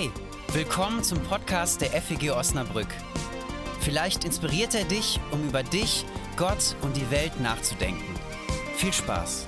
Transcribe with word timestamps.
Hey, 0.00 0.10
willkommen 0.54 1.04
zum 1.04 1.18
Podcast 1.24 1.82
der 1.82 1.90
FEG 1.90 2.30
Osnabrück. 2.30 2.86
Vielleicht 3.80 4.24
inspiriert 4.24 4.74
er 4.74 4.84
dich, 4.84 5.20
um 5.30 5.46
über 5.46 5.62
dich, 5.62 6.06
Gott 6.38 6.74
und 6.80 6.96
die 6.96 7.10
Welt 7.10 7.38
nachzudenken. 7.42 8.14
Viel 8.76 8.94
Spaß! 8.94 9.46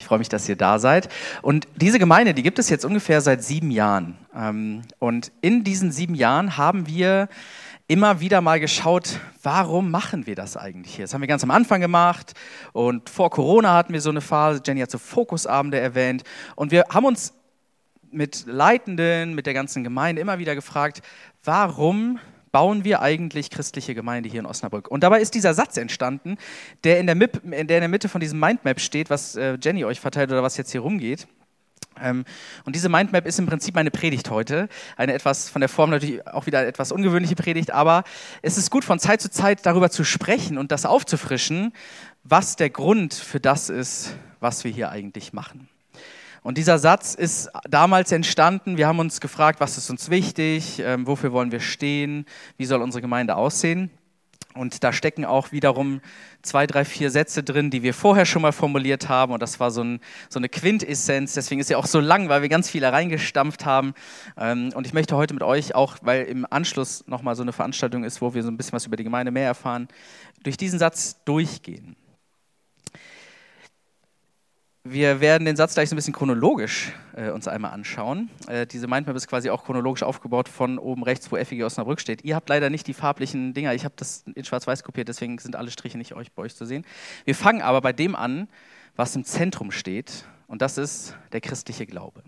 Ich 0.00 0.06
freue 0.08 0.18
mich, 0.18 0.28
dass 0.28 0.48
ihr 0.48 0.56
da 0.56 0.80
seid. 0.80 1.08
Und 1.42 1.68
diese 1.76 2.00
Gemeinde, 2.00 2.34
die 2.34 2.42
gibt 2.42 2.58
es 2.58 2.68
jetzt 2.70 2.84
ungefähr 2.84 3.20
seit 3.20 3.44
sieben 3.44 3.70
Jahren. 3.70 4.18
Ähm, 4.34 4.82
und 4.98 5.30
in 5.42 5.62
diesen 5.62 5.92
sieben 5.92 6.16
Jahren 6.16 6.56
haben 6.56 6.88
wir 6.88 7.28
immer 7.88 8.20
wieder 8.20 8.42
mal 8.42 8.60
geschaut, 8.60 9.18
warum 9.42 9.90
machen 9.90 10.26
wir 10.26 10.34
das 10.34 10.58
eigentlich 10.58 10.94
hier? 10.94 11.04
Das 11.04 11.14
haben 11.14 11.22
wir 11.22 11.28
ganz 11.28 11.42
am 11.42 11.50
Anfang 11.50 11.80
gemacht 11.80 12.34
und 12.74 13.08
vor 13.08 13.30
Corona 13.30 13.74
hatten 13.74 13.94
wir 13.94 14.02
so 14.02 14.10
eine 14.10 14.20
Phase, 14.20 14.60
Jenny 14.64 14.80
hat 14.80 14.90
so 14.90 14.98
Fokusabende 14.98 15.80
erwähnt 15.80 16.22
und 16.54 16.70
wir 16.70 16.84
haben 16.90 17.06
uns 17.06 17.32
mit 18.10 18.44
Leitenden, 18.46 19.34
mit 19.34 19.46
der 19.46 19.54
ganzen 19.54 19.84
Gemeinde 19.84 20.20
immer 20.20 20.38
wieder 20.38 20.54
gefragt, 20.54 21.00
warum 21.42 22.18
bauen 22.52 22.84
wir 22.84 23.00
eigentlich 23.00 23.50
christliche 23.50 23.94
Gemeinde 23.94 24.28
hier 24.28 24.40
in 24.40 24.46
Osnabrück? 24.46 24.88
Und 24.88 25.02
dabei 25.02 25.20
ist 25.20 25.34
dieser 25.34 25.54
Satz 25.54 25.78
entstanden, 25.78 26.36
der 26.84 27.00
in 27.00 27.06
der, 27.06 27.14
MIP, 27.14 27.40
der 27.42 27.60
in 27.60 27.66
der 27.68 27.88
Mitte 27.88 28.08
von 28.10 28.20
diesem 28.20 28.38
Mindmap 28.38 28.80
steht, 28.80 29.08
was 29.08 29.34
äh, 29.36 29.56
Jenny 29.60 29.84
euch 29.84 30.00
verteilt 30.00 30.30
oder 30.30 30.42
was 30.42 30.56
jetzt 30.58 30.72
hier 30.72 30.82
rumgeht. 30.82 31.26
Ähm, 32.02 32.24
und 32.64 32.74
diese 32.74 32.88
Mindmap 32.88 33.26
ist 33.26 33.38
im 33.38 33.46
Prinzip 33.46 33.74
meine 33.74 33.90
Predigt 33.90 34.30
heute. 34.30 34.68
Eine 34.96 35.14
etwas 35.14 35.48
von 35.48 35.60
der 35.60 35.68
Form 35.68 35.90
natürlich 35.90 36.26
auch 36.26 36.46
wieder 36.46 36.66
etwas 36.66 36.92
ungewöhnliche 36.92 37.36
Predigt, 37.36 37.70
aber 37.70 38.04
es 38.42 38.58
ist 38.58 38.70
gut 38.70 38.84
von 38.84 38.98
Zeit 38.98 39.20
zu 39.20 39.30
Zeit 39.30 39.64
darüber 39.66 39.90
zu 39.90 40.04
sprechen 40.04 40.58
und 40.58 40.72
das 40.72 40.86
aufzufrischen, 40.86 41.72
was 42.24 42.56
der 42.56 42.70
Grund 42.70 43.14
für 43.14 43.40
das 43.40 43.68
ist, 43.68 44.16
was 44.40 44.64
wir 44.64 44.70
hier 44.70 44.90
eigentlich 44.90 45.32
machen. 45.32 45.68
Und 46.42 46.56
dieser 46.56 46.78
Satz 46.78 47.14
ist 47.14 47.50
damals 47.68 48.12
entstanden. 48.12 48.76
Wir 48.76 48.86
haben 48.86 49.00
uns 49.00 49.20
gefragt, 49.20 49.60
was 49.60 49.76
ist 49.76 49.90
uns 49.90 50.08
wichtig, 50.08 50.78
ähm, 50.78 51.06
wofür 51.06 51.32
wollen 51.32 51.52
wir 51.52 51.60
stehen, 51.60 52.26
wie 52.56 52.64
soll 52.64 52.80
unsere 52.80 53.02
Gemeinde 53.02 53.36
aussehen. 53.36 53.90
Und 54.54 54.82
da 54.82 54.92
stecken 54.92 55.24
auch 55.24 55.52
wiederum 55.52 56.00
zwei, 56.42 56.66
drei, 56.66 56.84
vier 56.84 57.10
Sätze 57.10 57.42
drin, 57.42 57.70
die 57.70 57.82
wir 57.82 57.94
vorher 57.94 58.24
schon 58.24 58.42
mal 58.42 58.52
formuliert 58.52 59.08
haben. 59.08 59.32
Und 59.32 59.42
das 59.42 59.60
war 59.60 59.70
so, 59.70 59.82
ein, 59.82 60.00
so 60.28 60.38
eine 60.38 60.48
Quintessenz. 60.48 61.34
Deswegen 61.34 61.60
ist 61.60 61.68
sie 61.68 61.76
auch 61.76 61.86
so 61.86 62.00
lang, 62.00 62.28
weil 62.28 62.42
wir 62.42 62.48
ganz 62.48 62.68
viel 62.68 62.84
reingestampft 62.84 63.66
haben. 63.66 63.94
Ähm, 64.36 64.70
und 64.74 64.86
ich 64.86 64.94
möchte 64.94 65.16
heute 65.16 65.34
mit 65.34 65.42
euch 65.42 65.74
auch, 65.74 65.96
weil 66.02 66.24
im 66.24 66.46
Anschluss 66.48 67.06
nochmal 67.06 67.36
so 67.36 67.42
eine 67.42 67.52
Veranstaltung 67.52 68.04
ist, 68.04 68.20
wo 68.20 68.34
wir 68.34 68.42
so 68.42 68.50
ein 68.50 68.56
bisschen 68.56 68.72
was 68.72 68.86
über 68.86 68.96
die 68.96 69.04
Gemeinde 69.04 69.30
mehr 69.30 69.46
erfahren, 69.46 69.88
durch 70.42 70.56
diesen 70.56 70.78
Satz 70.78 71.22
durchgehen. 71.24 71.96
Wir 74.90 75.20
werden 75.20 75.44
den 75.44 75.54
Satz 75.54 75.74
gleich 75.74 75.90
so 75.90 75.94
ein 75.94 75.96
bisschen 75.96 76.14
chronologisch 76.14 76.94
äh, 77.14 77.28
uns 77.28 77.46
einmal 77.46 77.72
anschauen. 77.72 78.30
Äh, 78.46 78.66
diese 78.66 78.86
Mindmap 78.86 79.14
ist 79.16 79.28
quasi 79.28 79.50
auch 79.50 79.64
chronologisch 79.64 80.02
aufgebaut 80.02 80.48
von 80.48 80.78
oben 80.78 81.02
rechts, 81.02 81.30
wo 81.30 81.36
FEG 81.36 81.62
Osnabrück 81.64 82.00
steht. 82.00 82.24
Ihr 82.24 82.34
habt 82.34 82.48
leider 82.48 82.70
nicht 82.70 82.86
die 82.86 82.94
farblichen 82.94 83.52
Dinger, 83.52 83.74
ich 83.74 83.84
habe 83.84 83.92
das 83.98 84.24
in 84.34 84.44
schwarz-weiß 84.46 84.82
kopiert, 84.84 85.08
deswegen 85.08 85.38
sind 85.38 85.56
alle 85.56 85.70
Striche 85.70 85.98
nicht 85.98 86.14
euch, 86.14 86.32
bei 86.32 86.44
euch 86.44 86.56
zu 86.56 86.64
sehen. 86.64 86.86
Wir 87.26 87.34
fangen 87.34 87.60
aber 87.60 87.82
bei 87.82 87.92
dem 87.92 88.16
an, 88.16 88.48
was 88.96 89.14
im 89.14 89.24
Zentrum 89.24 89.72
steht, 89.72 90.24
und 90.46 90.62
das 90.62 90.78
ist 90.78 91.14
der 91.32 91.42
christliche 91.42 91.84
Glaube. 91.84 92.22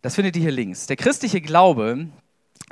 Das 0.00 0.14
findet 0.14 0.36
ihr 0.36 0.42
hier 0.42 0.52
links. 0.52 0.86
Der 0.86 0.96
christliche 0.96 1.42
Glaube, 1.42 2.06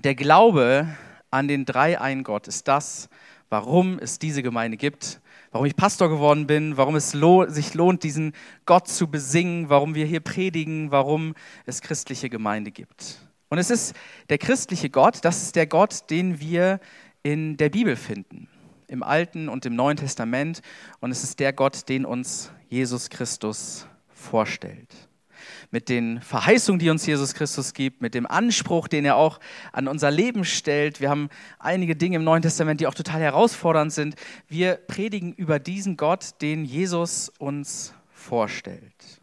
der 0.05 0.15
Glaube 0.15 0.89
an 1.31 1.49
den 1.49 1.67
dreieinen 1.67 2.25
Gott 2.25 2.49
ist 2.49 2.67
das, 2.67 3.11
warum 3.51 3.99
es 3.99 4.19
diese 4.19 4.43
Gemeinde 4.43 4.79
gibt 4.79 5.21
warum 5.57 5.65
ich 5.65 5.75
Pastor 5.75 6.11
geworden 6.11 6.47
bin, 6.47 6.77
warum 6.77 6.97
es 6.97 7.15
lo 7.15 7.49
sich 7.49 7.73
lohnt, 7.73 8.03
diesen 8.03 8.35
Gott 8.67 8.89
zu 8.89 9.11
besingen, 9.11 9.71
warum 9.71 9.95
wir 9.95 10.05
hier 10.05 10.21
predigen, 10.21 10.91
warum 10.91 11.35
es 11.65 11.81
christliche 11.81 12.29
Gemeinde 12.29 12.71
gibt. 12.71 13.23
Und 13.49 13.57
es 13.57 13.71
ist 13.71 13.97
der 14.29 14.37
christliche 14.37 14.91
Gott, 14.91 15.21
das 15.23 15.41
ist 15.41 15.57
der 15.57 15.67
Gott, 15.67 16.11
den 16.11 16.41
wir 16.41 16.79
in 17.23 17.57
der 17.57 17.71
Bibel 17.71 17.97
finden, 17.97 18.51
im 18.87 19.03
Alten 19.03 19.49
und 19.49 19.65
im 19.65 19.75
Neuen 19.75 19.97
Testament. 19.97 20.61
Und 21.01 21.11
es 21.11 21.25
ist 21.25 21.41
der 21.41 21.55
Gott, 21.55 21.89
den 21.89 22.05
uns 22.05 22.53
Jesus 22.69 23.09
Christus 23.09 23.87
vorstellt 24.11 25.06
mit 25.71 25.89
den 25.89 26.21
Verheißungen, 26.21 26.79
die 26.79 26.91
uns 26.91 27.07
Jesus 27.07 27.35
Christus 27.35 27.75
gibt, 27.75 28.03
mit 28.03 28.15
dem 28.15 28.27
Anspruch, 28.27 28.89
den 28.89 29.05
er 29.05 29.17
auch 29.17 29.41
an 29.73 29.89
unser 29.89 30.11
Leben 30.11 30.45
stellt. 30.45 31.01
Wir 31.01 31.11
haben 31.11 31.29
einige 31.59 31.97
Dinge 31.97 32.17
im 32.17 32.25
Neuen 32.25 32.43
Testament, 32.43 32.81
die 32.81 32.87
auch 32.87 32.95
total 32.95 33.21
herausfordernd 33.21 33.93
sind. 33.93 34.17
Wir 34.49 34.75
predigen 34.75 35.33
über 35.33 35.59
diesen 35.59 35.97
Gott, 35.97 36.41
den 36.43 36.65
Jesus 36.65 37.31
uns 37.39 37.95
vorstellt. 38.11 39.21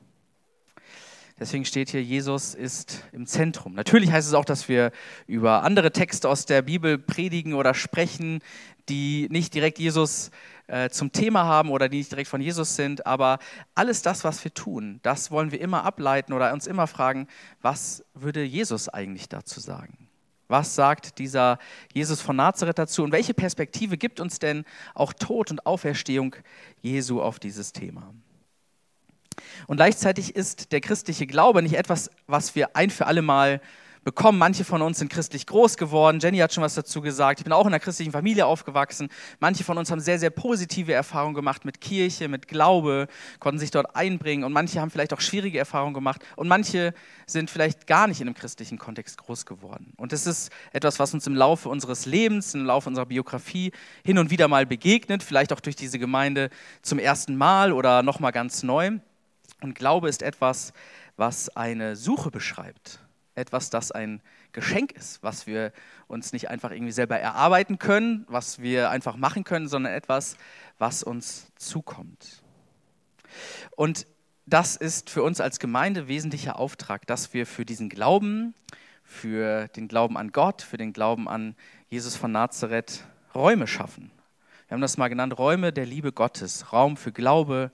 Deswegen 1.40 1.66
steht 1.66 1.90
hier, 1.90 2.04
Jesus 2.04 2.54
ist 2.54 3.04
im 3.12 3.26
Zentrum. 3.26 3.74
Natürlich 3.74 4.12
heißt 4.12 4.28
es 4.28 4.34
auch, 4.34 4.46
dass 4.46 4.70
wir 4.70 4.92
über 5.28 5.64
andere 5.64 5.92
Texte 5.92 6.30
aus 6.30 6.46
der 6.46 6.62
Bibel 6.62 6.98
predigen 6.98 7.54
oder 7.54 7.74
sprechen, 7.74 8.40
die 8.88 9.28
nicht 9.30 9.54
direkt 9.54 9.80
Jesus 9.80 10.28
äh, 10.28 10.32
zum 10.90 11.12
Thema 11.12 11.44
haben 11.44 11.70
oder 11.70 11.90
die 11.90 11.98
nicht 11.98 12.12
direkt 12.12 12.30
von 12.30 12.42
Jesus 12.42 12.76
sind. 12.76 13.06
Aber 13.06 13.40
alles 13.76 14.02
das, 14.02 14.24
was 14.24 14.44
wir 14.44 14.54
tun, 14.54 15.00
das 15.04 15.30
wollen 15.30 15.52
wir 15.52 15.60
immer 15.60 15.84
ableiten 15.84 16.34
oder 16.34 16.54
uns 16.54 16.68
immer 16.68 16.88
fragen, 16.88 17.28
was 17.62 18.04
würde 18.14 18.44
Jesus 18.44 18.90
eigentlich 18.90 19.30
dazu 19.30 19.60
sagen? 19.60 20.10
Was 20.48 20.76
sagt 20.76 21.18
dieser 21.20 21.58
Jesus 21.94 22.22
von 22.22 22.36
Nazareth 22.36 22.78
dazu 22.78 23.04
und 23.04 23.12
welche 23.12 23.34
Perspektive 23.34 23.98
gibt 23.98 24.20
uns 24.20 24.40
denn 24.40 24.66
auch 24.94 25.14
Tod 25.14 25.52
und 25.52 25.66
Auferstehung 25.66 26.36
Jesu 26.82 27.22
auf 27.22 27.40
dieses 27.40 27.72
Thema? 27.72 28.14
Und 29.68 29.78
gleichzeitig 29.78 30.36
ist 30.36 30.72
der 30.72 30.82
christliche 30.82 31.28
Glaube 31.28 31.64
nicht 31.64 31.76
etwas, 31.76 32.12
was 32.28 32.56
wir 32.56 32.76
ein 32.76 32.90
für 32.90 33.08
alle 33.08 33.22
Mal 33.22 33.62
bekommen. 34.04 34.38
Manche 34.38 34.64
von 34.64 34.82
uns 34.82 35.00
sind 35.00 35.10
christlich 35.10 35.46
groß 35.46 35.78
geworden. 35.78 36.20
Jenny 36.20 36.38
hat 36.40 36.54
schon 36.54 36.64
was 36.64 36.76
dazu 36.76 37.02
gesagt. 37.02 37.40
Ich 37.40 37.44
bin 37.44 37.54
auch 37.54 37.66
in 37.66 37.68
einer 37.68 37.80
christlichen 37.80 38.12
Familie 38.12 38.46
aufgewachsen. 38.46 39.10
Manche 39.40 39.64
von 39.64 39.78
uns 39.78 39.92
haben 39.92 40.00
sehr, 40.00 40.20
sehr 40.20 40.30
positive 40.30 40.94
Erfahrungen 40.94 41.34
gemacht 41.34 41.66
mit 41.66 41.82
Kirche, 41.82 42.28
mit 42.28 42.48
Glaube, 42.48 43.08
konnten 43.40 43.60
sich 43.60 43.72
dort 43.72 43.96
einbringen. 43.96 44.44
Und 44.44 44.54
manche 44.54 44.82
haben 44.82 44.92
vielleicht 44.92 45.14
auch 45.14 45.22
schwierige 45.22 45.60
Erfahrungen 45.60 45.94
gemacht. 45.94 46.24
Und 46.36 46.48
manche 46.48 46.94
sind 47.26 47.50
vielleicht 47.50 47.88
gar 47.88 48.08
nicht 48.08 48.22
in 48.22 48.28
einem 48.28 48.36
christlichen 48.36 48.78
Kontext 48.78 49.18
groß 49.18 49.46
geworden. 49.46 49.94
Und 49.98 50.12
das 50.12 50.28
ist 50.28 50.52
etwas, 50.72 51.00
was 51.00 51.14
uns 51.14 51.26
im 51.28 51.36
Laufe 51.36 51.70
unseres 51.70 52.06
Lebens, 52.06 52.54
im 52.54 52.66
Laufe 52.66 52.90
unserer 52.90 53.06
Biografie 53.06 53.72
hin 54.04 54.18
und 54.18 54.30
wieder 54.30 54.48
mal 54.48 54.66
begegnet. 54.66 55.24
Vielleicht 55.24 55.54
auch 55.54 55.60
durch 55.60 55.76
diese 55.76 56.00
Gemeinde 56.00 56.50
zum 56.82 57.00
ersten 57.00 57.36
Mal 57.36 57.72
oder 57.72 58.04
nochmal 58.04 58.32
ganz 58.32 58.64
neu. 58.64 58.92
Und 59.62 59.76
Glaube 59.76 60.10
ist 60.10 60.22
etwas, 60.22 60.74
was 61.16 61.56
eine 61.56 61.96
Suche 61.96 62.32
beschreibt 62.32 63.00
etwas, 63.36 63.70
das 63.70 63.92
ein 63.92 64.22
Geschenk 64.52 64.92
ist, 64.92 65.24
was 65.24 65.48
wir 65.48 65.72
uns 66.08 66.34
nicht 66.34 66.50
einfach 66.50 66.72
irgendwie 66.72 66.92
selber 66.92 67.20
erarbeiten 67.20 67.80
können, 67.80 68.26
was 68.28 68.60
wir 68.60 68.90
einfach 68.90 69.16
machen 69.16 69.44
können, 69.44 69.68
sondern 69.68 69.94
etwas, 69.94 70.38
was 70.78 71.04
uns 71.04 71.48
zukommt. 71.56 72.44
Und 73.76 74.06
das 74.46 74.76
ist 74.76 75.10
für 75.10 75.24
uns 75.24 75.40
als 75.40 75.60
Gemeinde 75.60 76.08
wesentlicher 76.08 76.60
Auftrag, 76.60 77.08
dass 77.08 77.34
wir 77.34 77.46
für 77.46 77.66
diesen 77.66 77.90
Glauben, 77.90 78.54
für 79.04 79.68
den 79.70 79.88
Glauben 79.88 80.18
an 80.18 80.32
Gott, 80.32 80.62
für 80.62 80.78
den 80.78 80.94
Glauben 80.94 81.28
an 81.28 81.56
Jesus 81.90 82.16
von 82.16 82.32
Nazareth 82.32 83.06
Räume 83.34 83.68
schaffen. 83.68 84.12
Wir 84.68 84.76
haben 84.76 84.82
das 84.82 84.98
mal 84.98 85.08
genannt, 85.08 85.38
Räume 85.38 85.74
der 85.74 85.86
Liebe 85.86 86.12
Gottes, 86.12 86.72
Raum 86.74 86.98
für 86.98 87.12
Glaube, 87.12 87.72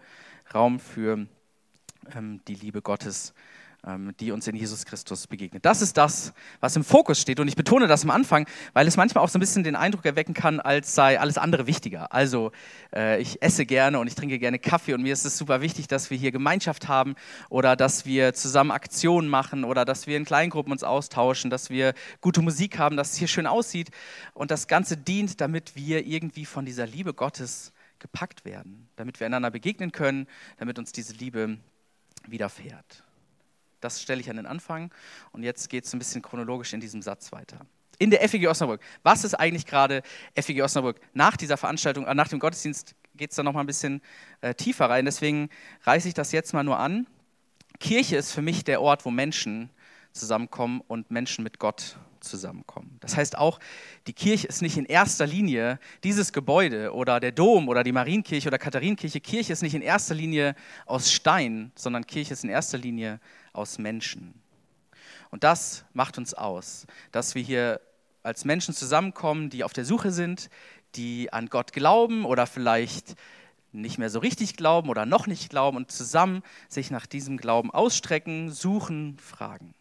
Raum 0.54 0.80
für 0.80 1.28
ähm, 2.16 2.42
die 2.48 2.56
Liebe 2.56 2.82
Gottes 2.82 3.34
die 4.20 4.32
uns 4.32 4.46
in 4.46 4.56
Jesus 4.56 4.86
Christus 4.86 5.28
begegnet. 5.28 5.66
Das 5.66 5.82
ist 5.82 5.96
das, 5.96 6.34
was 6.60 6.76
im 6.76 6.84
Fokus 6.84 7.20
steht. 7.22 7.40
Und 7.40 7.48
ich 7.48 7.56
betone 7.56 7.88
das 7.88 8.04
am 8.04 8.10
Anfang, 8.10 8.46
weil 8.74 8.86
es 8.88 8.98
manchmal 8.98 9.24
auch 9.24 9.30
so 9.30 9.38
ein 9.38 9.40
bisschen 9.40 9.64
den 9.64 9.78
Eindruck 9.78 10.06
erwecken 10.06 10.34
kann, 10.34 10.60
als 10.60 10.96
sei 10.96 11.18
alles 11.18 11.38
andere 11.38 11.66
wichtiger. 11.66 12.12
Also 12.14 12.52
äh, 12.94 13.22
ich 13.22 13.42
esse 13.42 13.66
gerne 13.66 14.00
und 14.00 14.08
ich 14.08 14.16
trinke 14.16 14.38
gerne 14.38 14.60
Kaffee 14.60 14.94
und 14.94 15.02
mir 15.02 15.14
ist 15.14 15.26
es 15.26 15.38
super 15.38 15.62
wichtig, 15.62 15.88
dass 15.88 16.10
wir 16.10 16.18
hier 16.18 16.32
Gemeinschaft 16.32 16.90
haben 16.90 17.16
oder 17.48 17.78
dass 17.78 18.06
wir 18.06 18.34
zusammen 18.34 18.72
Aktionen 18.72 19.30
machen 19.30 19.64
oder 19.64 19.86
dass 19.86 20.08
wir 20.08 20.18
in 20.18 20.26
Kleingruppen 20.26 20.74
uns 20.74 20.84
austauschen, 20.84 21.50
dass 21.50 21.70
wir 21.70 21.94
gute 22.20 22.42
Musik 22.42 22.78
haben, 22.80 22.98
dass 22.98 23.14
es 23.14 23.18
hier 23.18 23.30
schön 23.30 23.48
aussieht. 23.48 23.92
Und 24.34 24.52
das 24.52 24.68
Ganze 24.68 24.98
dient, 24.98 25.40
damit 25.40 25.78
wir 25.78 26.06
irgendwie 26.06 26.46
von 26.46 26.66
dieser 26.66 26.86
Liebe 26.86 27.14
Gottes 27.14 27.72
gepackt 28.00 28.44
werden, 28.44 28.90
damit 28.98 29.20
wir 29.22 29.28
einander 29.28 29.52
begegnen 29.52 29.94
können, 29.94 30.28
damit 30.58 30.80
uns 30.80 30.92
diese 30.92 31.14
Liebe 31.14 31.58
widerfährt. 32.28 33.04
Das 33.80 34.02
stelle 34.02 34.22
ich 34.22 34.30
an 34.30 34.36
den 34.36 34.46
Anfang 34.46 34.92
und 35.32 35.44
jetzt 35.44 35.70
geht 35.70 35.86
es 35.86 35.94
ein 35.94 36.00
bisschen 36.00 36.22
chronologisch 36.22 36.74
in 36.74 36.80
diesem 36.80 37.02
Satz 37.02 37.32
weiter. 37.32 37.66
In 37.98 38.12
der 38.12 38.28
FEG 38.28 38.48
Osnabrück. 38.48 38.82
Was 39.04 39.24
ist 39.24 39.34
eigentlich 39.34 39.66
gerade 39.66 40.04
FEG 40.36 40.62
Osnabrück? 40.62 41.02
Nach 41.14 41.36
dieser 41.36 41.58
Veranstaltung, 41.58 42.06
äh, 42.06 42.14
nach 42.14 42.30
dem 42.30 42.40
Gottesdienst 42.40 42.96
geht 43.16 43.32
es 43.32 43.36
da 43.36 43.44
noch 43.44 43.54
mal 43.54 43.62
ein 43.62 43.68
bisschen 43.68 44.02
äh, 44.42 44.54
tiefer 44.54 44.90
rein. 44.90 45.06
Deswegen 45.06 45.50
reiße 45.84 46.08
ich 46.08 46.14
das 46.14 46.32
jetzt 46.32 46.54
mal 46.54 46.64
nur 46.64 46.80
an. 46.80 47.08
Kirche 47.80 48.16
ist 48.16 48.32
für 48.32 48.42
mich 48.42 48.64
der 48.64 48.82
Ort, 48.82 49.06
wo 49.06 49.12
Menschen 49.12 49.70
zusammenkommen 50.14 50.82
und 50.88 51.12
Menschen 51.12 51.44
mit 51.44 51.60
Gott 51.60 51.98
zusammenkommen. 52.22 52.98
Das 53.00 53.16
heißt 53.16 53.38
auch, 53.38 53.60
die 54.08 54.14
Kirche 54.14 54.48
ist 54.48 54.62
nicht 54.62 54.78
in 54.78 54.86
erster 54.86 55.26
Linie 55.26 55.80
dieses 56.04 56.34
Gebäude 56.34 56.94
oder 56.94 57.20
der 57.20 57.32
Dom 57.32 57.70
oder 57.70 57.84
die 57.84 57.92
Marienkirche 57.92 58.48
oder 58.48 58.58
Katharinenkirche. 58.58 59.20
Kirche 59.20 59.54
ist 59.54 59.62
nicht 59.62 59.76
in 59.76 59.82
erster 59.82 60.16
Linie 60.16 60.56
aus 60.86 61.12
Stein, 61.12 61.72
sondern 61.76 62.06
Kirche 62.06 62.34
ist 62.34 62.44
in 62.44 62.50
erster 62.50 62.78
Linie 62.78 63.20
aus 63.60 63.78
Menschen. 63.78 64.34
Und 65.30 65.44
das 65.44 65.86
macht 65.94 66.18
uns 66.18 66.34
aus, 66.34 66.88
dass 67.12 67.36
wir 67.36 67.44
hier 67.44 67.82
als 68.24 68.46
Menschen 68.46 68.74
zusammenkommen, 68.74 69.50
die 69.50 69.64
auf 69.64 69.74
der 69.74 69.86
Suche 69.86 70.12
sind, 70.12 70.50
die 70.96 71.32
an 71.32 71.48
Gott 71.48 71.74
glauben 71.74 72.26
oder 72.26 72.48
vielleicht 72.48 73.16
nicht 73.72 74.00
mehr 74.00 74.10
so 74.10 74.20
richtig 74.20 74.58
glauben 74.58 74.90
oder 74.90 75.06
noch 75.06 75.28
nicht 75.28 75.50
glauben 75.50 75.78
und 75.78 75.92
zusammen 75.92 76.42
sich 76.68 76.90
nach 76.90 77.06
diesem 77.06 77.38
Glauben 77.38 77.70
ausstrecken, 77.72 78.52
suchen, 78.52 79.18
fragen. 79.20 79.76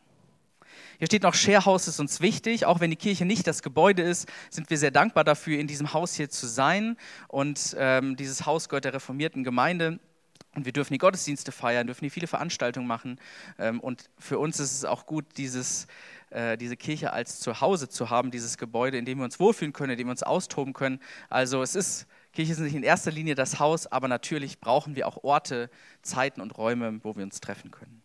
Hier 0.99 1.07
steht 1.07 1.23
noch, 1.23 1.35
Sharehouse 1.35 1.89
ist 1.89 2.01
uns 2.01 2.21
wichtig. 2.21 2.67
Auch 2.67 2.81
wenn 2.81 2.91
die 2.91 2.97
Kirche 2.97 3.25
nicht 3.25 3.47
das 3.47 3.63
Gebäude 3.63 4.03
ist, 4.03 4.29
sind 4.51 4.69
wir 4.69 4.77
sehr 4.77 4.91
dankbar 4.91 5.25
dafür, 5.25 5.59
in 5.59 5.69
diesem 5.69 5.93
Haus 5.93 6.15
hier 6.15 6.29
zu 6.29 6.47
sein. 6.47 6.97
Und 7.29 7.77
ähm, 7.79 8.17
dieses 8.17 8.47
Haus 8.47 8.69
gehört 8.69 8.85
der 8.85 8.95
reformierten 8.95 9.45
Gemeinde. 9.45 10.01
Und 10.55 10.65
wir 10.65 10.73
dürfen 10.73 10.93
die 10.93 10.99
Gottesdienste 10.99 11.53
feiern, 11.53 11.87
dürfen 11.87 12.05
die 12.05 12.11
viele 12.11 12.27
Veranstaltungen 12.27 12.87
machen. 12.87 13.21
Ähm, 13.59 13.81
und 13.81 14.11
für 14.19 14.39
uns 14.39 14.59
ist 14.59 14.73
es 14.73 14.85
auch 14.85 15.07
gut, 15.07 15.25
dieses, 15.37 15.87
äh, 16.31 16.57
diese 16.57 16.77
Kirche 16.77 17.13
als 17.13 17.41
Zuhause 17.41 17.89
zu 17.89 18.11
haben, 18.11 18.31
dieses 18.31 18.57
Gebäude, 18.59 18.99
in 18.99 19.05
dem 19.05 19.19
wir 19.19 19.25
uns 19.25 19.39
wohlfühlen 19.39 19.73
können, 19.73 19.93
in 19.93 19.99
dem 19.99 20.07
wir 20.09 20.13
uns 20.13 20.23
austoben 20.23 20.73
können. 20.73 21.01
Also 21.29 21.63
es 21.63 21.75
ist, 21.75 22.07
Kirche 22.33 22.53
ist 22.53 22.59
nicht 22.61 22.75
in 22.75 22.83
erster 22.83 23.11
Linie 23.11 23.35
das 23.35 23.61
Haus, 23.61 23.87
aber 23.87 24.09
natürlich 24.09 24.59
brauchen 24.59 24.97
wir 24.97 25.07
auch 25.07 25.23
Orte, 25.23 25.71
Zeiten 26.03 26.41
und 26.41 26.57
Räume, 26.57 27.01
wo 27.03 27.15
wir 27.15 27.25
uns 27.25 27.41
treffen 27.41 27.71
können. 27.71 28.03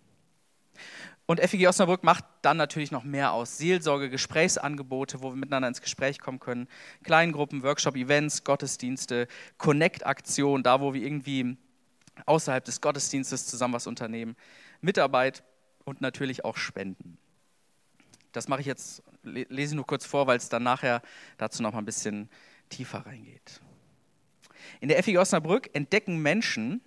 Und 1.25 1.39
FEG 1.39 1.67
Osnabrück 1.67 2.03
macht 2.03 2.25
dann 2.41 2.57
natürlich 2.57 2.91
noch 2.91 3.05
mehr 3.05 3.31
aus. 3.31 3.57
Seelsorge, 3.57 4.09
Gesprächsangebote, 4.09 5.21
wo 5.21 5.31
wir 5.31 5.37
miteinander 5.37 5.69
ins 5.69 5.81
Gespräch 5.81 6.19
kommen 6.19 6.39
können. 6.39 6.67
Kleingruppen, 7.03 7.63
Workshop, 7.63 7.95
Events, 7.95 8.43
Gottesdienste, 8.43 9.27
Connect-Aktionen, 9.57 10.63
da 10.63 10.81
wo 10.81 10.93
wir 10.93 11.01
irgendwie 11.01 11.57
außerhalb 12.25 12.63
des 12.63 12.81
Gottesdienstes 12.81 13.47
zusammen 13.47 13.73
was 13.73 13.87
unternehmen. 13.87 14.35
Mitarbeit 14.81 15.43
und 15.83 16.01
natürlich 16.01 16.45
auch 16.45 16.57
Spenden. 16.57 17.17
Das 18.31 18.47
mache 18.47 18.61
ich 18.61 18.67
jetzt, 18.67 19.03
lese 19.23 19.73
ich 19.73 19.73
nur 19.73 19.85
kurz 19.85 20.05
vor, 20.05 20.27
weil 20.27 20.37
es 20.37 20.49
dann 20.49 20.63
nachher 20.63 21.01
dazu 21.37 21.61
noch 21.61 21.73
mal 21.73 21.79
ein 21.79 21.85
bisschen 21.85 22.29
tiefer 22.69 23.05
reingeht. 23.05 23.61
In 24.79 24.89
der 24.89 25.01
FEG 25.03 25.17
Osnabrück 25.17 25.69
entdecken 25.73 26.21
Menschen, 26.21 26.81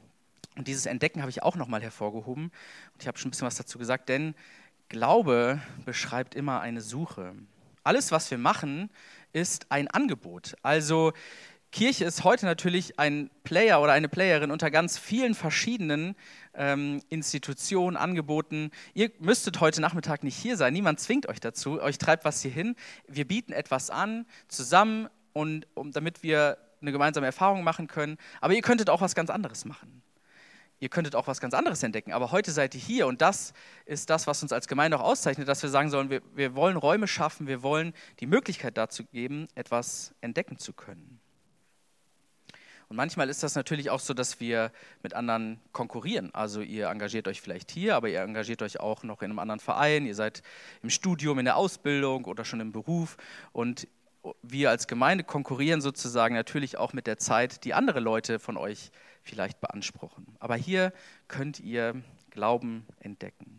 und 0.57 0.69
dieses 0.69 0.87
Entdecken 0.87 1.21
habe 1.21 1.31
ich 1.31 1.43
auch 1.43 1.57
nochmal 1.57 1.83
hervorgehoben. 1.83 2.45
Und 2.45 3.03
ich 3.03 3.07
habe 3.07 3.19
schon 3.19 3.29
ein 3.29 3.31
bisschen 3.31 3.47
was 3.47 3.57
dazu 3.57 3.79
gesagt, 3.79 4.09
denn 4.09 4.35
Glaube 4.89 5.61
beschreibt 5.85 6.35
immer 6.35 6.61
eine 6.61 6.81
Suche. 6.81 7.35
Alles, 7.85 8.11
was 8.11 8.31
wir 8.31 8.39
machen, 8.39 8.91
ist 9.33 9.71
ein 9.71 9.89
Angebot. 9.89 10.57
Also 10.63 11.13
Kirche 11.77 12.07
ist 12.07 12.25
heute 12.25 12.47
natürlich 12.47 12.99
ein 12.99 13.29
Player 13.45 13.83
oder 13.83 13.93
eine 13.93 14.09
Playerin 14.09 14.51
unter 14.51 14.71
ganz 14.71 14.97
vielen 14.97 15.35
verschiedenen 15.35 16.17
ähm, 16.55 17.03
Institutionen, 17.11 17.99
Angeboten. 17.99 18.71
Ihr 18.95 19.11
müsstet 19.19 19.61
heute 19.61 19.83
Nachmittag 19.83 20.25
nicht 20.25 20.39
hier 20.39 20.57
sein. 20.57 20.73
Niemand 20.73 21.01
zwingt 21.01 21.29
euch 21.29 21.39
dazu. 21.39 21.79
Euch 21.83 21.99
treibt 21.99 22.25
was 22.25 22.41
hier 22.41 22.51
hin. 22.51 22.77
Wir 23.07 23.29
bieten 23.29 23.53
etwas 23.53 23.91
an, 23.91 24.25
zusammen, 24.49 25.11
und, 25.35 25.67
um, 25.75 25.93
damit 25.93 26.23
wir 26.23 26.57
eine 26.81 26.93
gemeinsame 26.93 27.27
Erfahrung 27.27 27.63
machen 27.63 27.89
können. 27.89 28.17
Aber 28.41 28.55
ihr 28.55 28.63
könntet 28.63 28.89
auch 28.89 29.03
was 29.03 29.15
ganz 29.15 29.29
anderes 29.29 29.67
machen 29.67 30.03
ihr 30.79 30.91
könntet 30.91 31.15
auch 31.15 31.27
was 31.27 31.41
ganz 31.41 31.55
anderes 31.55 31.83
entdecken, 31.83 32.13
aber 32.13 32.33
heute 32.33 32.51
seid 32.51 32.75
ihr 32.75 32.81
hier 32.83 33.07
und 33.07 33.23
das 33.23 33.55
ist 33.87 34.11
das, 34.11 34.27
was 34.27 34.43
uns 34.43 34.53
als 34.53 34.69
Gemeinde 34.69 35.01
auch 35.01 35.05
auszeichnet, 35.05 35.49
dass 35.49 35.63
wir 35.63 35.71
sagen 35.71 35.89
sollen, 35.89 36.11
wir, 36.11 36.21
wir 36.35 36.55
wollen 36.55 36.77
Räume 36.77 37.09
schaffen, 37.09 37.47
wir 37.47 37.63
wollen 37.63 37.95
die 38.21 38.27
Möglichkeit 38.27 38.77
dazu 38.77 39.05
geben, 39.07 39.49
etwas 39.55 40.15
entdecken 40.21 40.59
zu 40.59 40.75
können. 40.75 41.19
Und 42.89 42.97
manchmal 42.97 43.29
ist 43.29 43.43
das 43.43 43.57
natürlich 43.57 43.91
auch 43.91 43.99
so, 43.99 44.15
dass 44.15 44.39
wir 44.39 44.71
mit 45.03 45.15
anderen 45.15 45.61
konkurrieren. 45.73 46.33
Also 46.35 46.61
ihr 46.61 46.89
engagiert 46.89 47.27
euch 47.27 47.41
vielleicht 47.41 47.71
hier, 47.71 47.97
aber 47.97 48.09
ihr 48.09 48.21
engagiert 48.21 48.63
euch 48.63 48.79
auch 48.79 49.03
noch 49.03 49.23
in 49.23 49.31
einem 49.31 49.41
anderen 49.41 49.61
Verein, 49.61 50.07
ihr 50.07 50.15
seid 50.15 50.43
im 50.83 50.91
Studium, 50.91 51.39
in 51.39 51.47
der 51.47 51.57
Ausbildung 51.57 52.27
oder 52.27 52.45
schon 52.45 52.61
im 52.61 52.73
Beruf 52.73 53.17
und 53.53 53.89
wir 54.43 54.71
als 54.71 54.87
Gemeinde 54.87 55.25
konkurrieren 55.25 55.81
sozusagen 55.81 56.35
natürlich 56.35 56.77
auch 56.77 56.93
mit 56.93 57.07
der 57.07 57.19
Zeit, 57.19 57.65
die 57.65 57.75
andere 57.75 58.01
Leute 58.01 58.39
von 58.39 58.57
euch 58.57 58.91
vielleicht 59.23 59.61
beanspruchen. 59.61 60.27
Aber 60.39 60.57
hier 60.57 60.93
könnt 61.29 61.61
ihr 61.61 62.03
Glauben 62.31 62.87
entdecken. 63.01 63.56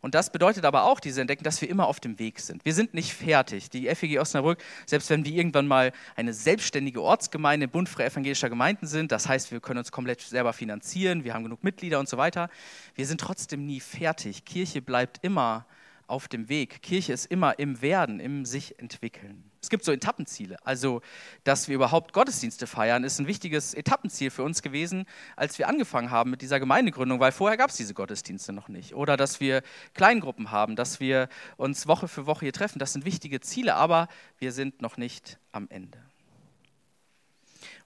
Und 0.00 0.14
das 0.14 0.30
bedeutet 0.30 0.64
aber 0.64 0.84
auch, 0.84 1.00
diese 1.00 1.20
Entdecken, 1.20 1.44
dass 1.44 1.60
wir 1.60 1.68
immer 1.68 1.86
auf 1.86 2.00
dem 2.00 2.18
Weg 2.18 2.40
sind. 2.40 2.64
Wir 2.64 2.74
sind 2.74 2.94
nicht 2.94 3.12
fertig. 3.12 3.70
Die 3.70 3.94
FEG 3.94 4.18
Osnabrück, 4.18 4.62
selbst 4.86 5.10
wenn 5.10 5.24
wir 5.24 5.32
irgendwann 5.32 5.66
mal 5.66 5.92
eine 6.16 6.32
selbstständige 6.32 7.02
Ortsgemeinde, 7.02 7.68
Bund 7.68 7.88
freier 7.88 8.08
evangelischer 8.08 8.48
Gemeinden 8.48 8.86
sind, 8.86 9.12
das 9.12 9.28
heißt, 9.28 9.52
wir 9.52 9.60
können 9.60 9.78
uns 9.78 9.92
komplett 9.92 10.20
selber 10.20 10.52
finanzieren, 10.52 11.24
wir 11.24 11.34
haben 11.34 11.44
genug 11.44 11.64
Mitglieder 11.64 11.98
und 11.98 12.08
so 12.08 12.16
weiter, 12.16 12.48
wir 12.94 13.06
sind 13.06 13.20
trotzdem 13.20 13.66
nie 13.66 13.80
fertig. 13.80 14.44
Kirche 14.44 14.82
bleibt 14.82 15.18
immer 15.22 15.66
auf 16.10 16.28
dem 16.28 16.48
Weg. 16.48 16.82
Kirche 16.82 17.12
ist 17.12 17.26
immer 17.26 17.58
im 17.58 17.80
Werden, 17.80 18.20
im 18.20 18.44
sich 18.44 18.78
entwickeln. 18.78 19.50
Es 19.62 19.68
gibt 19.68 19.84
so 19.84 19.92
Etappenziele. 19.92 20.56
Also, 20.64 21.02
dass 21.44 21.68
wir 21.68 21.74
überhaupt 21.74 22.12
Gottesdienste 22.12 22.66
feiern, 22.66 23.04
ist 23.04 23.18
ein 23.20 23.26
wichtiges 23.26 23.74
Etappenziel 23.74 24.30
für 24.30 24.42
uns 24.42 24.62
gewesen, 24.62 25.04
als 25.36 25.58
wir 25.58 25.68
angefangen 25.68 26.10
haben 26.10 26.30
mit 26.30 26.42
dieser 26.42 26.58
Gemeindegründung, 26.58 27.20
weil 27.20 27.32
vorher 27.32 27.56
gab 27.56 27.70
es 27.70 27.76
diese 27.76 27.94
Gottesdienste 27.94 28.52
noch 28.52 28.68
nicht. 28.68 28.94
Oder 28.94 29.16
dass 29.16 29.40
wir 29.40 29.62
Kleingruppen 29.94 30.50
haben, 30.50 30.76
dass 30.76 30.98
wir 30.98 31.28
uns 31.56 31.86
Woche 31.86 32.08
für 32.08 32.26
Woche 32.26 32.46
hier 32.46 32.52
treffen. 32.52 32.78
Das 32.78 32.92
sind 32.92 33.04
wichtige 33.04 33.40
Ziele, 33.40 33.74
aber 33.74 34.08
wir 34.38 34.52
sind 34.52 34.82
noch 34.82 34.96
nicht 34.96 35.38
am 35.52 35.68
Ende. 35.68 35.98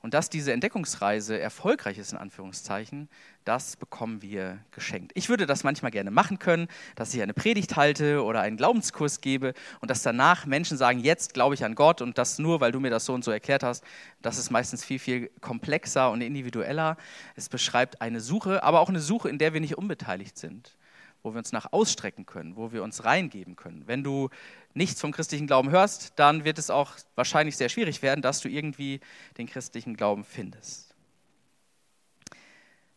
Und 0.05 0.13
dass 0.13 0.29
diese 0.29 0.53
Entdeckungsreise 0.53 1.41
erfolgreich 1.41 1.97
ist, 1.97 2.13
in 2.13 2.19
Anführungszeichen, 2.19 3.09
das 3.47 3.75
bekommen 3.75 4.21
wir 4.21 4.59
geschenkt. 4.71 5.13
Ich 5.15 5.31
würde 5.31 5.47
das 5.47 5.65
manchmal 5.65 5.93
gerne 5.93 6.11
machen 6.11 6.39
können, 6.39 6.69
dass 6.95 7.15
ich 7.15 7.23
eine 7.23 7.33
Predigt 7.33 7.77
halte 7.77 8.23
oder 8.23 8.43
einen 8.43 8.59
Glaubenskurs 8.59 9.23
gebe 9.23 9.55
und 9.81 9.91
dass 9.91 10.03
danach 10.03 10.45
Menschen 10.45 10.77
sagen, 10.77 10.99
jetzt 10.99 11.33
glaube 11.33 11.55
ich 11.55 11.65
an 11.65 11.75
Gott 11.75 12.03
und 12.03 12.19
das 12.19 12.39
nur, 12.39 12.61
weil 12.61 12.71
du 12.71 12.81
mir 12.81 12.91
das 12.91 13.07
so 13.07 13.15
und 13.15 13.25
so 13.25 13.31
erklärt 13.31 13.63
hast. 13.63 13.83
Das 14.21 14.37
ist 14.37 14.51
meistens 14.51 14.85
viel, 14.85 14.99
viel 14.99 15.31
komplexer 15.41 16.11
und 16.11 16.21
individueller. 16.21 16.99
Es 17.35 17.49
beschreibt 17.49 18.03
eine 18.03 18.21
Suche, 18.21 18.63
aber 18.63 18.81
auch 18.81 18.91
eine 18.91 19.01
Suche, 19.01 19.31
in 19.31 19.39
der 19.39 19.55
wir 19.55 19.63
nicht 19.63 19.79
unbeteiligt 19.79 20.37
sind 20.37 20.77
wo 21.25 21.33
wir 21.33 21.39
uns 21.39 21.53
nach 21.53 21.73
ausstrecken 21.73 22.27
können, 22.27 22.55
wo 22.55 22.71
wir 22.71 22.85
uns 22.85 23.05
reingeben 23.05 23.57
können. 23.57 23.89
Wenn 23.89 24.05
du 24.05 24.29
nichts 24.75 25.01
vom 25.01 25.11
christlichen 25.11 25.47
Glauben 25.47 25.71
hörst, 25.71 26.13
dann 26.17 26.45
wird 26.45 26.59
es 26.59 26.71
auch 26.71 26.93
wahrscheinlich 27.17 27.57
sehr 27.57 27.71
schwierig 27.71 28.03
werden, 28.03 28.21
dass 28.21 28.41
du 28.41 28.49
irgendwie 28.49 29.01
den 29.39 29.47
christlichen 29.47 29.97
Glauben 29.97 30.23
findest. 30.23 30.95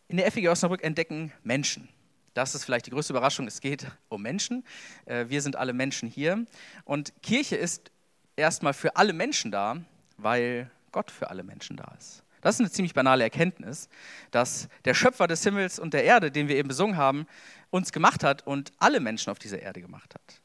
In 0.10 0.18
der 0.18 0.30
FEG 0.32 0.50
Osnabrück 0.50 0.84
entdecken 0.84 1.32
Menschen. 1.44 1.88
Das 2.34 2.54
ist 2.54 2.66
vielleicht 2.66 2.86
die 2.86 2.92
größte 2.92 3.14
Überraschung. 3.14 3.48
Es 3.48 3.62
geht 3.62 3.88
um 4.10 4.22
Menschen. 4.22 4.64
Äh, 5.06 5.26
wir 5.30 5.42
sind 5.42 5.56
alle 5.56 5.74
Menschen 5.74 6.08
hier. 6.08 6.46
Und 6.84 7.14
Kirche 7.24 7.56
ist 7.56 7.92
erstmal 8.36 8.74
für 8.74 8.96
alle 8.98 9.14
Menschen 9.14 9.52
da, 9.52 9.78
weil 10.18 10.70
Gott 10.92 11.12
für 11.12 11.30
alle 11.30 11.44
Menschen 11.44 11.78
da 11.78 11.96
ist. 11.98 12.24
Das 12.48 12.56
ist 12.56 12.62
eine 12.62 12.72
ziemlich 12.72 12.94
banale 12.94 13.26
Erkenntnis, 13.26 13.90
dass 14.32 14.70
der 14.86 14.94
Schöpfer 14.94 15.28
des 15.28 15.44
Himmels 15.44 15.80
und 15.80 15.94
der 15.94 16.06
Erde, 16.06 16.32
den 16.32 16.48
wir 16.48 16.56
eben 16.56 16.70
besungen 16.70 16.96
haben, 16.96 17.28
uns 17.72 17.92
gemacht 17.92 18.24
hat 18.24 18.48
und 18.48 18.72
alle 18.78 19.02
Menschen 19.02 19.32
auf 19.32 19.38
dieser 19.38 19.62
Erde 19.62 19.82
gemacht 19.82 20.16
hat. 20.16 20.42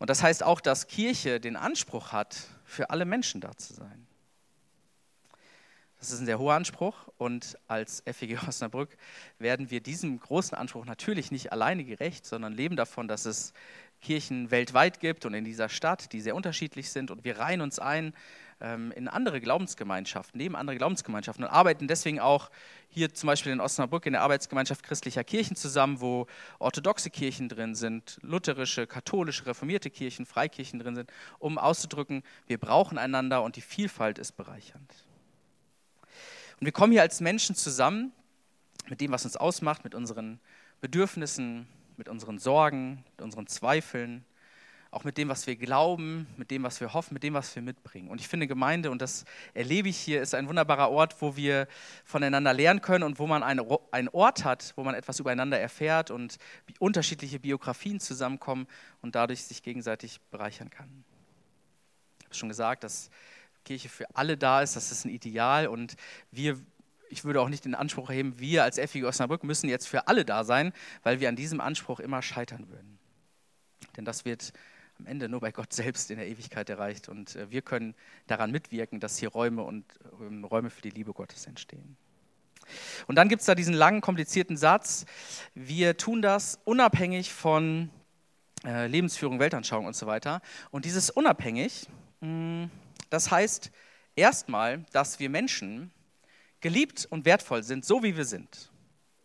Und 0.00 0.10
das 0.10 0.20
heißt 0.20 0.42
auch, 0.42 0.60
dass 0.60 0.88
Kirche 0.88 1.38
den 1.38 1.54
Anspruch 1.54 2.10
hat, 2.10 2.48
für 2.64 2.90
alle 2.90 3.04
Menschen 3.04 3.40
da 3.40 3.56
zu 3.56 3.72
sein. 3.72 4.04
Das 6.00 6.10
ist 6.10 6.18
ein 6.18 6.26
sehr 6.26 6.40
hoher 6.40 6.54
Anspruch 6.54 7.06
und 7.18 7.56
als 7.68 8.02
FEG 8.04 8.36
Osnabrück 8.48 8.96
werden 9.38 9.70
wir 9.70 9.80
diesem 9.80 10.18
großen 10.18 10.58
Anspruch 10.58 10.86
natürlich 10.86 11.30
nicht 11.30 11.52
alleine 11.52 11.84
gerecht, 11.84 12.26
sondern 12.26 12.52
leben 12.52 12.74
davon, 12.74 13.06
dass 13.06 13.26
es 13.26 13.52
Kirchen 14.04 14.52
weltweit 14.52 15.00
gibt 15.00 15.26
und 15.26 15.34
in 15.34 15.44
dieser 15.44 15.68
Stadt, 15.68 16.12
die 16.12 16.20
sehr 16.20 16.36
unterschiedlich 16.36 16.90
sind 16.90 17.10
und 17.10 17.24
wir 17.24 17.38
reihen 17.38 17.60
uns 17.60 17.80
ein 17.80 18.14
ähm, 18.60 18.92
in 18.92 19.08
andere 19.08 19.40
Glaubensgemeinschaften, 19.40 20.38
neben 20.38 20.54
andere 20.54 20.76
Glaubensgemeinschaften 20.76 21.44
und 21.44 21.50
arbeiten 21.50 21.88
deswegen 21.88 22.20
auch 22.20 22.50
hier 22.88 23.12
zum 23.12 23.26
Beispiel 23.26 23.52
in 23.52 23.60
Osnabrück 23.60 24.06
in 24.06 24.12
der 24.12 24.22
Arbeitsgemeinschaft 24.22 24.84
christlicher 24.84 25.24
Kirchen 25.24 25.56
zusammen, 25.56 26.00
wo 26.00 26.26
orthodoxe 26.58 27.10
Kirchen 27.10 27.48
drin 27.48 27.74
sind, 27.74 28.18
lutherische, 28.22 28.86
katholische, 28.86 29.46
reformierte 29.46 29.90
Kirchen, 29.90 30.26
Freikirchen 30.26 30.78
drin 30.78 30.94
sind, 30.94 31.10
um 31.38 31.58
auszudrücken, 31.58 32.22
wir 32.46 32.58
brauchen 32.58 32.98
einander 32.98 33.42
und 33.42 33.56
die 33.56 33.62
Vielfalt 33.62 34.18
ist 34.18 34.32
bereichernd. 34.32 34.94
Und 36.60 36.66
wir 36.66 36.72
kommen 36.72 36.92
hier 36.92 37.02
als 37.02 37.20
Menschen 37.20 37.56
zusammen 37.56 38.12
mit 38.88 39.00
dem, 39.00 39.10
was 39.10 39.24
uns 39.24 39.36
ausmacht, 39.36 39.82
mit 39.82 39.94
unseren 39.94 40.38
Bedürfnissen, 40.80 41.66
mit 41.96 42.08
unseren 42.08 42.38
Sorgen, 42.38 43.04
mit 43.12 43.22
unseren 43.22 43.46
Zweifeln, 43.46 44.24
auch 44.94 45.02
mit 45.02 45.18
dem, 45.18 45.28
was 45.28 45.46
wir 45.46 45.56
glauben, 45.56 46.28
mit 46.36 46.52
dem, 46.52 46.62
was 46.62 46.80
wir 46.80 46.94
hoffen, 46.94 47.14
mit 47.14 47.24
dem, 47.24 47.34
was 47.34 47.54
wir 47.56 47.62
mitbringen. 47.62 48.08
Und 48.08 48.20
ich 48.20 48.28
finde, 48.28 48.46
Gemeinde, 48.46 48.92
und 48.92 49.02
das 49.02 49.24
erlebe 49.52 49.88
ich 49.88 49.96
hier, 49.96 50.22
ist 50.22 50.34
ein 50.34 50.48
wunderbarer 50.48 50.90
Ort, 50.90 51.20
wo 51.20 51.34
wir 51.34 51.66
voneinander 52.04 52.52
lernen 52.52 52.80
können 52.80 53.02
und 53.02 53.18
wo 53.18 53.26
man 53.26 53.42
einen 53.42 54.08
Ort 54.10 54.44
hat, 54.44 54.72
wo 54.76 54.84
man 54.84 54.94
etwas 54.94 55.18
übereinander 55.18 55.58
erfährt 55.58 56.12
und 56.12 56.36
unterschiedliche 56.78 57.40
Biografien 57.40 57.98
zusammenkommen 57.98 58.68
und 59.02 59.16
dadurch 59.16 59.42
sich 59.42 59.62
gegenseitig 59.62 60.20
bereichern 60.30 60.70
kann. 60.70 61.04
Ich 62.20 62.26
habe 62.26 62.34
schon 62.36 62.48
gesagt, 62.48 62.84
dass 62.84 63.10
Kirche 63.64 63.88
für 63.88 64.06
alle 64.14 64.36
da 64.36 64.62
ist, 64.62 64.76
das 64.76 64.92
ist 64.92 65.04
ein 65.04 65.10
Ideal 65.10 65.66
und 65.66 65.96
wir 66.30 66.58
ich 67.08 67.24
würde 67.24 67.40
auch 67.40 67.48
nicht 67.48 67.64
den 67.64 67.74
Anspruch 67.74 68.10
erheben, 68.10 68.38
wir 68.38 68.64
als 68.64 68.78
FG 68.78 69.04
Osnabrück 69.04 69.44
müssen 69.44 69.68
jetzt 69.68 69.86
für 69.86 70.08
alle 70.08 70.24
da 70.24 70.44
sein, 70.44 70.72
weil 71.02 71.20
wir 71.20 71.28
an 71.28 71.36
diesem 71.36 71.60
Anspruch 71.60 72.00
immer 72.00 72.22
scheitern 72.22 72.68
würden. 72.68 72.98
Denn 73.96 74.04
das 74.04 74.24
wird 74.24 74.52
am 74.98 75.06
Ende 75.06 75.28
nur 75.28 75.40
bei 75.40 75.52
Gott 75.52 75.72
selbst 75.72 76.10
in 76.10 76.18
der 76.18 76.28
Ewigkeit 76.28 76.70
erreicht. 76.70 77.08
Und 77.08 77.36
äh, 77.36 77.50
wir 77.50 77.62
können 77.62 77.94
daran 78.26 78.50
mitwirken, 78.50 79.00
dass 79.00 79.18
hier 79.18 79.28
Räume 79.28 79.62
und 79.62 79.84
ähm, 80.20 80.44
Räume 80.44 80.70
für 80.70 80.82
die 80.82 80.90
Liebe 80.90 81.12
Gottes 81.12 81.46
entstehen. 81.46 81.96
Und 83.06 83.16
dann 83.16 83.28
gibt 83.28 83.40
es 83.40 83.46
da 83.46 83.54
diesen 83.54 83.74
langen, 83.74 84.00
komplizierten 84.00 84.56
Satz, 84.56 85.04
wir 85.54 85.96
tun 85.96 86.22
das 86.22 86.60
unabhängig 86.64 87.32
von 87.32 87.90
äh, 88.64 88.86
Lebensführung, 88.86 89.38
Weltanschauung 89.38 89.86
und 89.86 89.96
so 89.96 90.06
weiter. 90.06 90.40
Und 90.70 90.84
dieses 90.84 91.10
unabhängig, 91.10 91.86
mh, 92.20 92.70
das 93.10 93.30
heißt 93.30 93.70
erstmal, 94.16 94.84
dass 94.92 95.18
wir 95.18 95.28
Menschen 95.28 95.90
geliebt 96.64 97.06
und 97.10 97.26
wertvoll 97.26 97.62
sind, 97.62 97.84
so 97.84 98.02
wie 98.02 98.16
wir 98.16 98.24
sind. 98.24 98.70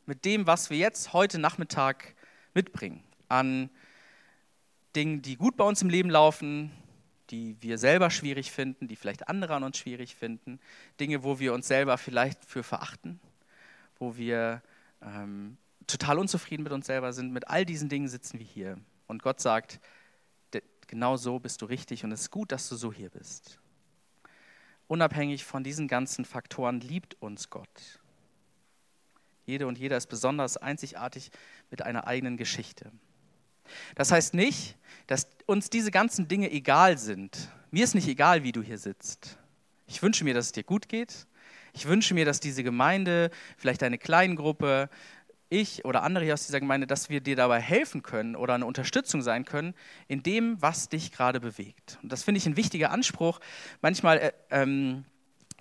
Mit 0.05 0.25
dem, 0.25 0.45
was 0.45 0.69
wir 0.69 0.77
jetzt 0.77 1.13
heute 1.13 1.39
Nachmittag 1.39 2.13
mitbringen 2.53 3.01
an 3.29 3.69
Dingen, 4.93 5.21
die 5.21 5.37
gut 5.37 5.55
bei 5.55 5.63
uns 5.63 5.81
im 5.81 5.89
Leben 5.89 6.09
laufen, 6.09 6.69
die 7.29 7.55
wir 7.61 7.77
selber 7.77 8.09
schwierig 8.09 8.51
finden, 8.51 8.89
die 8.89 8.97
vielleicht 8.97 9.29
andere 9.29 9.55
an 9.55 9.63
uns 9.63 9.77
schwierig 9.77 10.15
finden, 10.15 10.59
Dinge, 10.99 11.23
wo 11.23 11.39
wir 11.39 11.53
uns 11.53 11.69
selber 11.69 11.97
vielleicht 11.97 12.43
für 12.43 12.61
verachten, 12.61 13.21
wo 13.99 14.17
wir 14.17 14.61
ähm, 15.01 15.55
total 15.87 16.19
unzufrieden 16.19 16.63
mit 16.63 16.73
uns 16.73 16.87
selber 16.87 17.13
sind. 17.13 17.31
Mit 17.31 17.47
all 17.47 17.63
diesen 17.65 17.87
Dingen 17.87 18.09
sitzen 18.09 18.37
wir 18.37 18.45
hier. 18.45 18.77
Und 19.07 19.23
Gott 19.23 19.39
sagt, 19.39 19.79
genau 20.87 21.15
so 21.15 21.39
bist 21.39 21.61
du 21.61 21.67
richtig 21.67 22.03
und 22.03 22.11
es 22.11 22.21
ist 22.21 22.31
gut, 22.31 22.51
dass 22.51 22.67
du 22.67 22.75
so 22.75 22.91
hier 22.91 23.09
bist. 23.09 23.58
Unabhängig 24.89 25.43
von 25.45 25.63
diesen 25.63 25.87
ganzen 25.87 26.25
Faktoren 26.25 26.81
liebt 26.81 27.15
uns 27.21 27.51
Gott. 27.51 27.99
Jede 29.45 29.67
und 29.67 29.77
jeder 29.77 29.95
ist 29.95 30.07
besonders 30.07 30.57
einzigartig 30.57 31.29
mit 31.69 31.83
einer 31.83 32.07
eigenen 32.07 32.37
Geschichte. 32.37 32.91
Das 33.93 34.11
heißt 34.11 34.33
nicht, 34.33 34.77
dass 35.05 35.27
uns 35.45 35.69
diese 35.69 35.91
ganzen 35.91 36.27
Dinge 36.27 36.49
egal 36.51 36.97
sind. 36.97 37.49
Mir 37.69 37.83
ist 37.83 37.93
nicht 37.93 38.07
egal, 38.07 38.41
wie 38.41 38.51
du 38.51 38.63
hier 38.63 38.79
sitzt. 38.79 39.37
Ich 39.85 40.01
wünsche 40.01 40.23
mir, 40.23 40.33
dass 40.33 40.47
es 40.47 40.51
dir 40.53 40.63
gut 40.63 40.89
geht. 40.89 41.27
Ich 41.73 41.85
wünsche 41.85 42.15
mir, 42.15 42.25
dass 42.25 42.39
diese 42.39 42.63
Gemeinde, 42.63 43.29
vielleicht 43.57 43.83
eine 43.83 43.99
Kleingruppe, 43.99 44.89
ich 45.49 45.85
oder 45.85 46.03
andere 46.03 46.23
hier 46.23 46.33
aus 46.33 46.45
dieser 46.45 46.59
Gemeinde, 46.59 46.87
dass 46.87 47.09
wir 47.09 47.21
dir 47.21 47.35
dabei 47.35 47.59
helfen 47.59 48.03
können 48.03 48.35
oder 48.35 48.53
eine 48.53 48.65
Unterstützung 48.65 49.21
sein 49.21 49.45
können 49.45 49.73
in 50.07 50.23
dem, 50.23 50.61
was 50.61 50.89
dich 50.89 51.11
gerade 51.11 51.39
bewegt. 51.39 51.99
Und 52.03 52.11
das 52.11 52.23
finde 52.23 52.37
ich 52.37 52.45
ein 52.45 52.57
wichtiger 52.57 52.91
Anspruch. 52.91 53.39
Manchmal 53.81 54.17
äh, 54.19 54.31
ähm, 54.51 55.05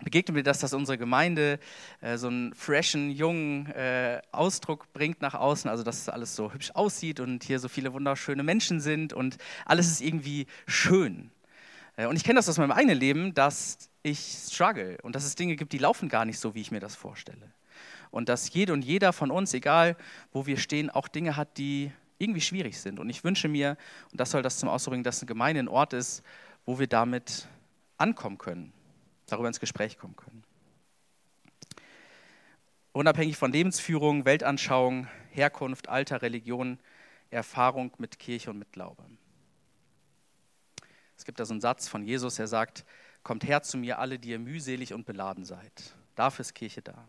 begegnet 0.02 0.35
mir 0.35 0.42
das, 0.42 0.61
dass 0.61 0.73
unsere 0.73 0.99
Gemeinde 0.99 1.59
äh, 2.00 2.16
so 2.16 2.28
einen 2.28 2.54
freshen, 2.54 3.11
jungen 3.11 3.66
äh, 3.66 4.21
Ausdruck 4.33 4.92
bringt 4.92 5.21
nach 5.21 5.35
außen, 5.35 5.68
also 5.68 5.83
dass 5.83 6.09
alles 6.09 6.37
so 6.37 6.52
hübsch 6.52 6.71
aussieht 6.73 7.21
und 7.21 7.45
hier 7.45 7.59
so 7.59 7.68
viele 7.68 7.92
wunderschöne 7.92 8.42
Menschen 8.42 8.80
sind 8.80 9.12
und 9.12 9.38
alles 9.64 9.88
ist 9.88 10.00
irgendwie 10.00 10.47
schön. 10.66 11.30
Äh, 11.97 12.07
und 12.07 12.16
ich 12.16 12.25
kenne 12.25 12.38
das 12.38 12.49
aus 12.49 12.59
meinem 12.59 12.73
eigenen 12.73 12.99
Leben, 12.99 13.35
dass 13.35 13.90
ich 14.02 14.18
struggle 14.18 14.99
und 15.02 15.14
dass 15.14 15.25
es 15.25 15.35
Dinge 15.35 15.57
gibt, 15.57 15.73
die 15.73 15.78
laufen 15.78 16.09
gar 16.09 16.25
nicht 16.25 16.38
so, 16.38 16.54
wie 16.54 16.61
ich 16.61 16.71
mir 16.71 16.80
das 16.80 16.95
vorstelle. 16.95 17.52
Und 18.11 18.29
dass 18.29 18.53
jede 18.53 18.73
und 18.73 18.85
jeder 18.85 19.12
von 19.12 19.31
uns, 19.31 19.55
egal 19.55 19.97
wo 20.33 20.47
wir 20.47 20.57
stehen, 20.57 20.91
auch 20.91 21.09
Dinge 21.09 21.37
hat, 21.37 21.59
die 21.59 21.93
irgendwie 22.19 22.41
schwierig 22.41 22.81
sind. 22.81 22.99
Und 22.99 23.09
ich 23.11 23.25
wünsche 23.25 23.49
mir, 23.49 23.77
und 24.11 24.21
das 24.21 24.31
soll 24.31 24.43
das 24.43 24.59
zum 24.59 24.69
Ausdruck 24.69 24.93
bringen, 24.93 25.05
dass 25.05 25.21
eine 25.21 25.27
Gemeinde 25.29 25.61
ein 25.61 25.69
Ort 25.69 25.93
ist, 25.93 26.23
wo 26.65 26.79
wir 26.79 26.87
damit 26.87 27.47
ankommen 27.97 28.38
können 28.38 28.73
darüber 29.31 29.49
ins 29.49 29.61
Gespräch 29.61 29.99
kommen 29.99 30.17
können. 30.17 30.43
Unabhängig 32.93 33.37
von 33.37 33.53
Lebensführung, 33.53 34.25
Weltanschauung, 34.25 35.07
Herkunft, 35.31 35.88
Alter, 35.88 36.23
Religion, 36.23 36.79
Erfahrung 37.31 37.93
mit 37.99 38.19
Kirche 38.19 38.50
und 38.50 38.59
mit 38.59 38.73
Glaube. 38.73 39.05
Es 41.17 41.25
gibt 41.25 41.38
da 41.38 41.45
so 41.45 41.53
einen 41.53 41.61
Satz 41.61 41.88
von 41.88 42.03
Jesus, 42.05 42.37
der 42.37 42.47
sagt, 42.47 42.85
kommt 43.23 43.47
her 43.47 43.62
zu 43.62 43.77
mir 43.77 43.99
alle, 43.99 44.19
die 44.19 44.31
ihr 44.31 44.38
mühselig 44.38 44.95
und 44.95 45.05
beladen 45.05 45.45
seid. 45.45 45.95
Dafür 46.15 46.41
ist 46.41 46.55
Kirche 46.55 46.83
da. 46.83 47.07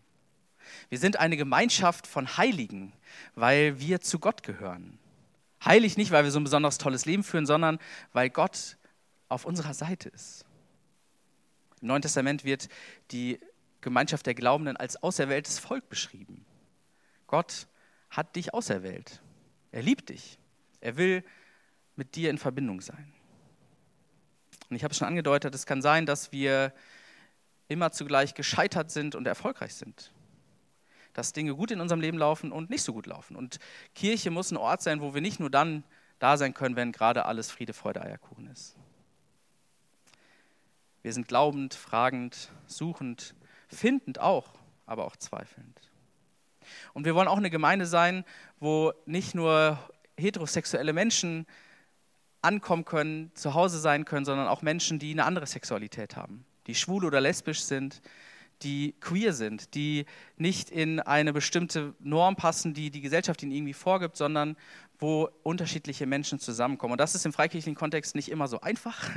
Wir 0.88 0.98
sind 0.98 1.18
eine 1.18 1.36
Gemeinschaft 1.36 2.06
von 2.06 2.36
Heiligen, 2.36 2.92
weil 3.34 3.80
wir 3.80 4.00
zu 4.00 4.18
Gott 4.18 4.42
gehören. 4.42 4.98
Heilig 5.64 5.96
nicht, 5.96 6.10
weil 6.10 6.24
wir 6.24 6.30
so 6.30 6.40
ein 6.40 6.44
besonders 6.44 6.78
tolles 6.78 7.04
Leben 7.04 7.22
führen, 7.22 7.46
sondern 7.46 7.78
weil 8.12 8.30
Gott 8.30 8.76
auf 9.28 9.44
unserer 9.44 9.74
Seite 9.74 10.08
ist. 10.08 10.44
Im 11.80 11.88
Neuen 11.88 12.02
Testament 12.02 12.44
wird 12.44 12.68
die 13.10 13.40
Gemeinschaft 13.80 14.26
der 14.26 14.34
Glaubenden 14.34 14.76
als 14.76 15.02
auserwähltes 15.02 15.58
Volk 15.58 15.88
beschrieben. 15.88 16.44
Gott 17.26 17.66
hat 18.10 18.36
dich 18.36 18.52
auserwählt. 18.52 19.22
Er 19.72 19.82
liebt 19.82 20.08
dich. 20.08 20.38
Er 20.80 20.96
will 20.96 21.24
mit 21.96 22.16
dir 22.16 22.30
in 22.30 22.38
Verbindung 22.38 22.80
sein. 22.80 23.12
Und 24.68 24.76
ich 24.76 24.84
habe 24.84 24.92
es 24.92 24.98
schon 24.98 25.08
angedeutet, 25.08 25.54
es 25.54 25.66
kann 25.66 25.82
sein, 25.82 26.06
dass 26.06 26.32
wir 26.32 26.72
immer 27.68 27.92
zugleich 27.92 28.34
gescheitert 28.34 28.90
sind 28.90 29.14
und 29.14 29.26
erfolgreich 29.26 29.74
sind. 29.74 30.12
Dass 31.12 31.32
Dinge 31.32 31.54
gut 31.54 31.70
in 31.70 31.80
unserem 31.80 32.00
Leben 32.00 32.18
laufen 32.18 32.52
und 32.52 32.70
nicht 32.70 32.82
so 32.82 32.92
gut 32.92 33.06
laufen. 33.06 33.36
Und 33.36 33.58
Kirche 33.94 34.30
muss 34.30 34.50
ein 34.50 34.56
Ort 34.56 34.82
sein, 34.82 35.00
wo 35.00 35.14
wir 35.14 35.20
nicht 35.20 35.40
nur 35.40 35.50
dann 35.50 35.84
da 36.18 36.36
sein 36.36 36.54
können, 36.54 36.76
wenn 36.76 36.92
gerade 36.92 37.24
alles 37.24 37.50
Friede, 37.50 37.72
Freude, 37.72 38.02
Eierkuchen 38.02 38.46
ist. 38.48 38.76
Wir 41.02 41.12
sind 41.12 41.26
glaubend, 41.26 41.74
fragend, 41.74 42.52
suchend, 42.66 43.34
findend 43.68 44.20
auch, 44.20 44.48
aber 44.86 45.06
auch 45.06 45.16
zweifelnd. 45.16 45.80
Und 46.92 47.06
wir 47.06 47.14
wollen 47.14 47.28
auch 47.28 47.38
eine 47.38 47.50
Gemeinde 47.50 47.86
sein, 47.86 48.24
wo 48.58 48.92
nicht 49.06 49.34
nur 49.34 49.78
heterosexuelle 50.18 50.92
Menschen 50.92 51.46
ankommen 52.42 52.84
können, 52.84 53.34
zu 53.34 53.54
Hause 53.54 53.78
sein 53.78 54.04
können, 54.04 54.24
sondern 54.24 54.48
auch 54.48 54.62
Menschen, 54.62 54.98
die 54.98 55.10
eine 55.12 55.24
andere 55.24 55.46
Sexualität 55.46 56.16
haben, 56.16 56.44
die 56.66 56.74
schwul 56.74 57.04
oder 57.04 57.20
lesbisch 57.20 57.62
sind, 57.62 58.02
die 58.62 58.94
queer 59.00 59.32
sind, 59.32 59.74
die 59.74 60.06
nicht 60.36 60.70
in 60.70 61.00
eine 61.00 61.32
bestimmte 61.32 61.94
Norm 62.00 62.36
passen, 62.36 62.74
die 62.74 62.90
die 62.90 63.00
Gesellschaft 63.00 63.42
ihnen 63.42 63.52
irgendwie 63.52 63.72
vorgibt, 63.72 64.16
sondern 64.16 64.56
wo 64.98 65.30
unterschiedliche 65.42 66.06
Menschen 66.06 66.38
zusammenkommen. 66.38 66.92
Und 66.92 67.00
das 67.00 67.14
ist 67.14 67.24
im 67.24 67.32
freikirchlichen 67.32 67.74
Kontext 67.74 68.14
nicht 68.14 68.30
immer 68.30 68.48
so 68.48 68.60
einfach. 68.60 69.08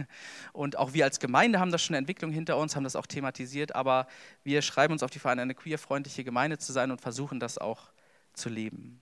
Und 0.54 0.78
auch 0.78 0.94
wir 0.94 1.04
als 1.04 1.20
Gemeinde 1.20 1.60
haben 1.60 1.72
das 1.72 1.84
schon 1.84 1.94
eine 1.94 2.00
Entwicklung 2.00 2.32
hinter 2.32 2.58
uns, 2.58 2.76
haben 2.76 2.86
das 2.86 2.96
auch 2.96 3.06
thematisiert, 3.06 3.76
aber 3.76 4.08
wir 4.44 4.62
schreiben 4.62 4.94
uns 4.94 5.04
auf 5.04 5.12
die 5.12 5.20
Fahne, 5.20 5.42
eine 5.42 5.56
queerfreundliche 5.56 6.24
Gemeinde 6.24 6.58
zu 6.58 6.72
sein 6.72 6.92
und 6.92 7.02
versuchen 7.02 7.40
das 7.40 7.58
auch 7.58 7.92
zu 8.34 8.50
leben. 8.50 9.02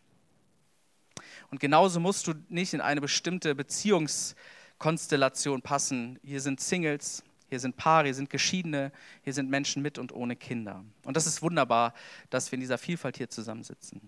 Und 1.51 1.59
genauso 1.59 1.99
musst 1.99 2.25
du 2.27 2.33
nicht 2.49 2.73
in 2.73 2.81
eine 2.81 3.01
bestimmte 3.01 3.53
Beziehungskonstellation 3.55 5.61
passen. 5.61 6.17
Hier 6.23 6.41
sind 6.41 6.61
Singles, 6.61 7.23
hier 7.51 7.59
sind 7.59 7.75
Paare, 7.75 8.05
hier 8.05 8.15
sind 8.15 8.29
Geschiedene, 8.29 8.93
hier 9.23 9.33
sind 9.33 9.49
Menschen 9.49 9.81
mit 9.81 9.97
und 9.97 10.13
ohne 10.13 10.37
Kinder. 10.37 10.85
Und 11.03 11.17
das 11.17 11.27
ist 11.27 11.41
wunderbar, 11.41 11.93
dass 12.29 12.49
wir 12.49 12.55
in 12.55 12.61
dieser 12.61 12.77
Vielfalt 12.77 13.17
hier 13.17 13.29
zusammensitzen. 13.29 13.99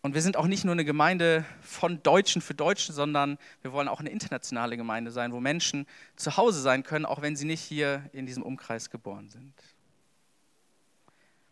Und 0.00 0.14
wir 0.14 0.22
sind 0.22 0.38
auch 0.38 0.46
nicht 0.46 0.64
nur 0.64 0.72
eine 0.72 0.86
Gemeinde 0.86 1.44
von 1.60 2.02
Deutschen 2.02 2.40
für 2.40 2.54
Deutsche, 2.54 2.94
sondern 2.94 3.36
wir 3.60 3.72
wollen 3.72 3.88
auch 3.88 4.00
eine 4.00 4.08
internationale 4.08 4.78
Gemeinde 4.78 5.10
sein, 5.10 5.32
wo 5.32 5.40
Menschen 5.40 5.86
zu 6.16 6.38
Hause 6.38 6.62
sein 6.62 6.82
können, 6.82 7.04
auch 7.04 7.20
wenn 7.20 7.36
sie 7.36 7.44
nicht 7.44 7.60
hier 7.60 8.08
in 8.14 8.24
diesem 8.24 8.42
Umkreis 8.42 8.88
geboren 8.88 9.28
sind. 9.28 9.52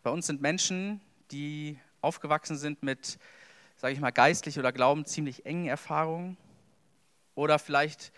Bei 0.01 0.09
uns 0.09 0.25
sind 0.25 0.41
Menschen, 0.41 1.01
die 1.29 1.77
aufgewachsen 2.01 2.57
sind 2.57 2.81
mit, 2.81 3.19
sage 3.75 3.93
ich 3.93 3.99
mal, 3.99 4.09
geistlich 4.09 4.57
oder 4.57 4.71
glauben 4.71 5.05
ziemlich 5.05 5.45
engen 5.45 5.67
Erfahrungen 5.67 6.35
oder 7.35 7.59
vielleicht 7.59 8.11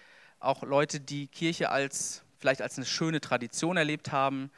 auch 0.43 0.63
Leute, 0.63 0.99
die 0.99 1.27
Kirche 1.27 1.69
als 1.69 2.23
vielleicht 2.39 2.61
als 2.61 2.77
eine 2.77 2.85
schöne 2.85 3.21
Tradition 3.21 3.77
erlebt 3.77 4.11
haben 4.11 4.51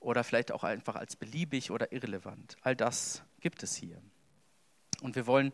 oder 0.00 0.24
vielleicht 0.24 0.52
auch 0.52 0.64
einfach 0.64 0.96
als 0.96 1.16
beliebig 1.16 1.70
oder 1.70 1.92
irrelevant. 1.92 2.56
All 2.62 2.74
das 2.74 3.22
gibt 3.40 3.62
es 3.62 3.74
hier. 3.76 4.00
Und 5.02 5.16
wir 5.16 5.26
wollen 5.26 5.52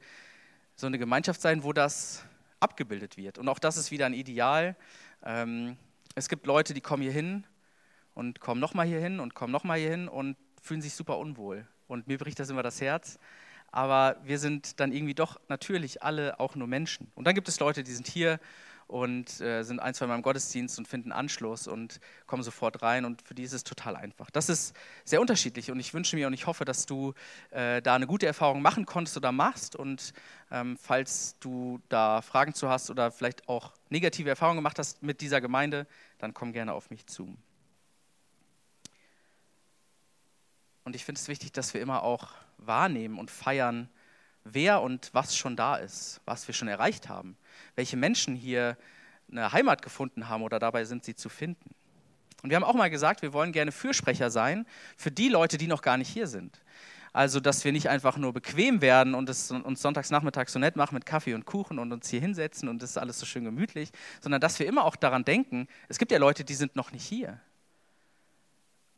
so 0.77 0.87
eine 0.87 0.99
Gemeinschaft 0.99 1.41
sein, 1.41 1.65
wo 1.65 1.73
das 1.73 2.25
abgebildet 2.61 3.17
wird. 3.17 3.39
Und 3.39 3.49
auch 3.49 3.59
das 3.59 3.77
ist 3.77 3.91
wieder 3.91 4.07
ein 4.07 4.15
Ideal. 4.15 4.77
Ähm, 5.25 5.77
es 6.15 6.29
gibt 6.29 6.47
Leute, 6.47 6.75
die 6.75 6.81
kommen 6.81 7.03
hier 7.03 7.13
hin 7.13 7.45
und 8.15 8.41
kommen 8.41 8.61
nochmal 8.61 8.87
hier 8.87 9.01
hin 9.01 9.19
und 9.19 9.35
kommen 9.35 9.53
nochmal 9.53 9.79
hier 9.79 9.91
hin 9.91 10.09
und 10.09 10.37
fühlen 10.63 10.83
sich 10.83 10.95
super 10.95 11.19
unwohl. 11.19 11.67
Und 11.89 12.07
mir 12.07 12.19
bricht 12.19 12.39
das 12.39 12.51
immer 12.51 12.63
das 12.63 12.81
Herz. 12.81 13.19
aber 13.73 14.17
wir 14.23 14.39
sind 14.39 14.79
dann 14.81 14.93
irgendwie 14.93 15.15
doch 15.15 15.41
natürlich 15.49 16.03
alle 16.03 16.39
auch 16.39 16.55
nur 16.55 16.69
Menschen. 16.69 17.11
Und 17.15 17.27
dann 17.27 17.35
gibt 17.35 17.49
es 17.49 17.59
Leute, 17.59 17.83
die 17.83 17.93
sind 17.93 18.07
hier 18.07 18.39
und 18.93 19.41
äh, 19.41 19.63
sind 19.63 19.81
ein, 19.81 19.95
zwei 19.95 20.07
Mal 20.07 20.17
im 20.17 20.23
Gottesdienst 20.23 20.79
und 20.79 20.87
finden 20.87 21.13
Anschluss 21.13 21.67
und 21.67 21.99
kommen 22.27 22.43
sofort 22.43 22.83
rein 22.83 23.07
und 23.07 23.23
für 23.23 23.35
die 23.35 23.43
ist 23.43 23.55
es 23.55 23.65
total 23.65 23.97
einfach. 23.97 24.31
Das 24.31 24.51
ist 24.51 24.77
sehr 25.07 25.23
unterschiedlich 25.23 25.71
und 25.71 25.81
ich 25.81 25.95
wünsche 25.95 26.15
mir 26.15 26.27
und 26.27 26.35
ich 26.35 26.47
hoffe, 26.47 26.67
dass 26.67 26.85
du 26.85 27.15
äh, 27.53 27.81
da 27.81 27.95
eine 27.95 28.07
gute 28.07 28.27
Erfahrung 28.27 28.61
machen 28.61 28.85
konntest 28.85 29.17
oder 29.17 29.33
machst 29.33 29.77
und 29.77 30.13
ähm, 30.51 30.77
falls 30.77 31.39
du 31.41 31.81
da 31.89 32.21
Fragen 32.21 32.53
zu 32.53 32.69
hast 32.69 32.91
oder 32.91 33.11
vielleicht 33.11 33.49
auch 33.49 33.73
negative 33.89 34.29
Erfahrungen 34.29 34.59
gemacht 34.59 34.79
hast 34.79 35.03
mit 35.03 35.23
dieser 35.23 35.41
Gemeinde, 35.41 35.87
dann 36.19 36.35
komm 36.35 36.53
gerne 36.53 36.75
auf 36.75 36.91
mich 36.91 37.07
zu. 37.07 37.35
Und 40.85 40.97
ich 40.97 41.07
finde 41.07 41.19
es 41.19 41.29
wichtig, 41.29 41.53
dass 41.53 41.73
wir 41.73 41.81
immer 41.81 42.03
auch 42.03 42.29
wahrnehmen 42.59 43.19
und 43.19 43.31
feiern, 43.31 43.89
wer 44.45 44.83
und 44.83 45.11
was 45.13 45.37
schon 45.37 45.57
da 45.57 45.77
ist, 45.77 46.21
was 46.25 46.47
wir 46.47 46.55
schon 46.55 46.69
erreicht 46.69 47.09
haben, 47.09 47.37
welche 47.75 47.97
Menschen 47.97 48.35
hier 48.35 48.77
eine 49.31 49.53
Heimat 49.53 49.83
gefunden 49.83 50.29
haben 50.29 50.43
oder 50.43 50.59
dabei 50.59 50.85
sind, 50.85 51.05
sie 51.05 51.15
zu 51.15 51.29
finden. 51.29 51.75
Und 52.43 52.51
wir 52.51 52.57
haben 52.57 52.65
auch 52.65 52.75
mal 52.75 52.91
gesagt, 52.91 53.23
wir 53.23 53.33
wollen 53.33 53.53
gerne 53.53 53.73
Fürsprecher 53.73 54.31
sein 54.31 54.67
für 54.97 55.11
die 55.11 55.29
Leute, 55.29 55.59
die 55.59 55.69
noch 55.69 55.83
gar 55.83 55.97
nicht 55.97 56.09
hier 56.09 56.27
sind. 56.27 56.61
Also, 57.13 57.41
dass 57.41 57.65
wir 57.65 57.73
nicht 57.73 57.91
einfach 57.91 58.17
nur 58.17 58.33
bequem 58.33 58.81
werden 58.81 59.15
und 59.15 59.29
es 59.29 59.51
uns 59.51 59.83
sonntags 59.83 60.11
nachmittags 60.11 60.53
so 60.53 60.59
nett 60.59 60.77
machen 60.77 60.95
mit 60.95 61.05
Kaffee 61.05 61.35
und 61.35 61.45
Kuchen 61.45 61.79
und 61.79 61.93
uns 61.93 62.09
hier 62.09 62.21
hinsetzen 62.21 62.69
und 62.69 62.83
es 62.83 62.91
ist 62.91 62.97
alles 62.97 63.19
so 63.19 63.27
schön 63.27 63.45
gemütlich, 63.45 63.91
sondern 64.23 64.41
dass 64.41 64.59
wir 64.59 64.67
immer 64.67 64.85
auch 64.85 64.97
daran 64.97 65.25
denken, 65.25 65.69
es 65.89 65.99
gibt 65.99 66.11
ja 66.11 66.19
Leute, 66.19 66.43
die 66.43 66.55
sind 66.55 66.75
noch 66.75 66.91
nicht 66.91 67.05
hier 67.05 67.39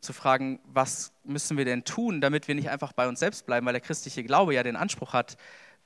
zu 0.04 0.12
fragen, 0.12 0.60
was 0.64 1.12
müssen 1.24 1.56
wir 1.56 1.64
denn 1.64 1.84
tun, 1.84 2.20
damit 2.20 2.46
wir 2.46 2.54
nicht 2.54 2.70
einfach 2.70 2.92
bei 2.92 3.08
uns 3.08 3.18
selbst 3.18 3.46
bleiben, 3.46 3.66
weil 3.66 3.72
der 3.72 3.80
christliche 3.80 4.22
Glaube 4.22 4.54
ja 4.54 4.62
den 4.62 4.76
Anspruch 4.76 5.12
hat, 5.12 5.36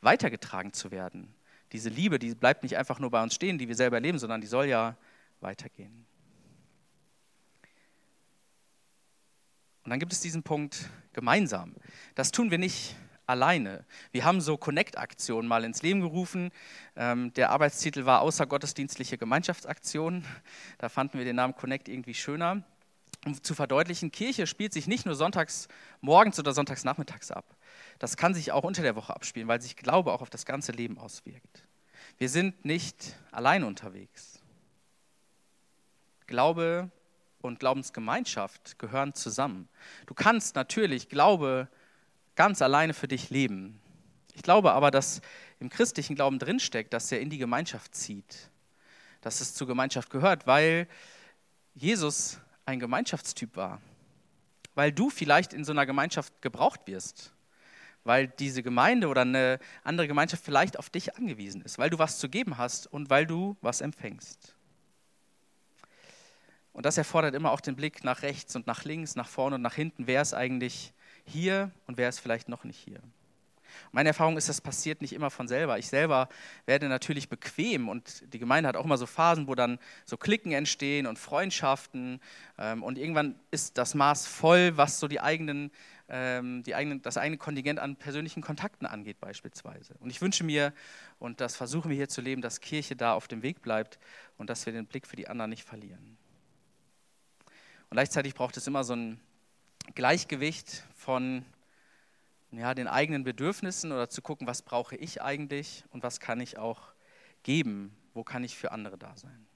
weitergetragen 0.00 0.72
zu 0.72 0.90
werden. 0.90 1.34
Diese 1.72 1.88
Liebe, 1.88 2.18
die 2.18 2.34
bleibt 2.34 2.62
nicht 2.62 2.76
einfach 2.76 2.98
nur 2.98 3.10
bei 3.10 3.22
uns 3.22 3.34
stehen, 3.34 3.58
die 3.58 3.68
wir 3.68 3.74
selber 3.74 3.96
erleben, 3.96 4.18
sondern 4.18 4.40
die 4.40 4.46
soll 4.46 4.66
ja 4.66 4.96
weitergehen. 5.40 6.06
Und 9.84 9.90
dann 9.90 10.00
gibt 10.00 10.12
es 10.12 10.20
diesen 10.20 10.42
Punkt 10.42 10.90
gemeinsam. 11.12 11.74
Das 12.14 12.30
tun 12.30 12.50
wir 12.50 12.58
nicht 12.58 12.96
alleine. 13.26 13.84
Wir 14.12 14.24
haben 14.24 14.40
so 14.40 14.56
Connect-Aktionen 14.56 15.48
mal 15.48 15.64
ins 15.64 15.82
Leben 15.82 16.00
gerufen. 16.00 16.50
Ähm, 16.96 17.32
der 17.34 17.50
Arbeitstitel 17.50 18.04
war 18.06 18.20
außergottesdienstliche 18.22 19.18
Gemeinschaftsaktion. 19.18 20.24
Da 20.78 20.88
fanden 20.88 21.18
wir 21.18 21.24
den 21.24 21.36
Namen 21.36 21.54
Connect 21.54 21.88
irgendwie 21.88 22.14
schöner 22.14 22.64
um 23.24 23.42
zu 23.42 23.54
verdeutlichen, 23.54 24.12
Kirche 24.12 24.46
spielt 24.46 24.72
sich 24.72 24.86
nicht 24.86 25.06
nur 25.06 25.14
sonntags 25.14 25.68
morgens 26.00 26.38
oder 26.38 26.52
sonntags 26.52 26.84
nachmittags 26.84 27.30
ab. 27.30 27.44
Das 27.98 28.16
kann 28.16 28.34
sich 28.34 28.52
auch 28.52 28.64
unter 28.64 28.82
der 28.82 28.96
Woche 28.96 29.14
abspielen, 29.14 29.48
weil 29.48 29.60
sich 29.60 29.76
Glaube 29.76 30.12
auch 30.12 30.22
auf 30.22 30.30
das 30.30 30.46
ganze 30.46 30.72
Leben 30.72 30.98
auswirkt. 30.98 31.64
Wir 32.16 32.28
sind 32.28 32.64
nicht 32.64 33.16
allein 33.30 33.64
unterwegs. 33.64 34.40
Glaube 36.26 36.90
und 37.40 37.60
Glaubensgemeinschaft 37.60 38.78
gehören 38.78 39.14
zusammen. 39.14 39.68
Du 40.06 40.14
kannst 40.14 40.54
natürlich 40.54 41.08
Glaube 41.08 41.68
ganz 42.36 42.62
alleine 42.62 42.94
für 42.94 43.08
dich 43.08 43.30
leben. 43.30 43.80
Ich 44.34 44.42
glaube 44.42 44.72
aber, 44.72 44.90
dass 44.90 45.20
im 45.58 45.68
christlichen 45.68 46.14
Glauben 46.14 46.38
drinsteckt, 46.38 46.92
dass 46.92 47.10
er 47.10 47.20
in 47.20 47.30
die 47.30 47.38
Gemeinschaft 47.38 47.94
zieht, 47.94 48.50
dass 49.20 49.40
es 49.40 49.54
zur 49.54 49.66
Gemeinschaft 49.66 50.10
gehört, 50.10 50.46
weil 50.46 50.86
Jesus 51.74 52.38
ein 52.68 52.80
Gemeinschaftstyp 52.80 53.56
war. 53.56 53.80
Weil 54.74 54.92
du 54.92 55.10
vielleicht 55.10 55.52
in 55.52 55.64
so 55.64 55.72
einer 55.72 55.86
Gemeinschaft 55.86 56.40
gebraucht 56.42 56.82
wirst. 56.86 57.32
Weil 58.04 58.28
diese 58.28 58.62
Gemeinde 58.62 59.08
oder 59.08 59.22
eine 59.22 59.58
andere 59.82 60.06
Gemeinschaft 60.06 60.44
vielleicht 60.44 60.78
auf 60.78 60.90
dich 60.90 61.16
angewiesen 61.16 61.62
ist. 61.62 61.78
Weil 61.78 61.90
du 61.90 61.98
was 61.98 62.18
zu 62.18 62.28
geben 62.28 62.58
hast 62.58 62.86
und 62.86 63.10
weil 63.10 63.26
du 63.26 63.56
was 63.60 63.80
empfängst. 63.80 64.54
Und 66.72 66.86
das 66.86 66.96
erfordert 66.96 67.34
immer 67.34 67.50
auch 67.50 67.60
den 67.60 67.74
Blick 67.74 68.04
nach 68.04 68.22
rechts 68.22 68.54
und 68.54 68.66
nach 68.66 68.84
links, 68.84 69.16
nach 69.16 69.28
vorne 69.28 69.56
und 69.56 69.62
nach 69.62 69.74
hinten. 69.74 70.06
Wer 70.06 70.22
ist 70.22 70.34
eigentlich 70.34 70.92
hier 71.24 71.72
und 71.86 71.96
wer 71.96 72.08
ist 72.08 72.20
vielleicht 72.20 72.48
noch 72.48 72.64
nicht 72.64 72.78
hier? 72.78 73.00
Meine 73.92 74.10
Erfahrung 74.10 74.36
ist, 74.36 74.48
das 74.48 74.60
passiert 74.60 75.00
nicht 75.00 75.12
immer 75.12 75.30
von 75.30 75.48
selber. 75.48 75.78
Ich 75.78 75.88
selber 75.88 76.28
werde 76.66 76.88
natürlich 76.88 77.28
bequem 77.28 77.88
und 77.88 78.32
die 78.32 78.38
Gemeinde 78.38 78.68
hat 78.68 78.76
auch 78.76 78.84
immer 78.84 78.98
so 78.98 79.06
Phasen, 79.06 79.48
wo 79.48 79.54
dann 79.54 79.78
so 80.04 80.16
Klicken 80.16 80.52
entstehen 80.52 81.06
und 81.06 81.18
Freundschaften 81.18 82.20
ähm, 82.58 82.82
und 82.82 82.98
irgendwann 82.98 83.34
ist 83.50 83.78
das 83.78 83.94
Maß 83.94 84.26
voll, 84.26 84.76
was 84.76 85.00
so 85.00 85.08
die 85.08 85.20
eigenen, 85.20 85.70
ähm, 86.08 86.62
die 86.62 86.74
eigenen, 86.74 87.02
das 87.02 87.16
eigene 87.16 87.38
Kontingent 87.38 87.78
an 87.78 87.96
persönlichen 87.96 88.42
Kontakten 88.42 88.86
angeht 88.86 89.20
beispielsweise. 89.20 89.94
Und 90.00 90.10
ich 90.10 90.20
wünsche 90.20 90.44
mir, 90.44 90.72
und 91.18 91.40
das 91.40 91.56
versuchen 91.56 91.90
wir 91.90 91.96
hier 91.96 92.08
zu 92.08 92.20
leben, 92.20 92.42
dass 92.42 92.60
Kirche 92.60 92.96
da 92.96 93.14
auf 93.14 93.28
dem 93.28 93.42
Weg 93.42 93.62
bleibt 93.62 93.98
und 94.36 94.50
dass 94.50 94.66
wir 94.66 94.72
den 94.72 94.86
Blick 94.86 95.06
für 95.06 95.16
die 95.16 95.28
anderen 95.28 95.50
nicht 95.50 95.64
verlieren. 95.64 96.16
Und 97.90 97.94
gleichzeitig 97.94 98.34
braucht 98.34 98.56
es 98.56 98.66
immer 98.66 98.84
so 98.84 98.94
ein 98.94 99.20
Gleichgewicht 99.94 100.84
von 100.94 101.44
ja, 102.52 102.74
den 102.74 102.88
eigenen 102.88 103.24
Bedürfnissen 103.24 103.92
oder 103.92 104.08
zu 104.08 104.22
gucken, 104.22 104.46
was 104.46 104.62
brauche 104.62 104.96
ich 104.96 105.22
eigentlich 105.22 105.84
und 105.90 106.02
was 106.02 106.20
kann 106.20 106.40
ich 106.40 106.58
auch 106.58 106.92
geben, 107.42 107.96
wo 108.14 108.24
kann 108.24 108.44
ich 108.44 108.56
für 108.56 108.72
andere 108.72 108.98
da 108.98 109.16
sein. 109.16 109.46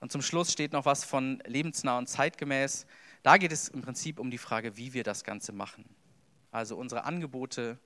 Und 0.00 0.10
zum 0.10 0.22
Schluss 0.22 0.50
steht 0.50 0.72
noch 0.72 0.86
was 0.86 1.04
von 1.04 1.42
lebensnah 1.46 1.98
und 1.98 2.08
zeitgemäß. 2.08 2.86
Da 3.22 3.36
geht 3.36 3.52
es 3.52 3.68
im 3.68 3.82
Prinzip 3.82 4.18
um 4.18 4.30
die 4.30 4.38
Frage, 4.38 4.76
wie 4.78 4.94
wir 4.94 5.04
das 5.04 5.24
Ganze 5.24 5.52
machen. 5.52 5.84
Also 6.50 6.76
unsere 6.76 7.04
Angebote, 7.04 7.78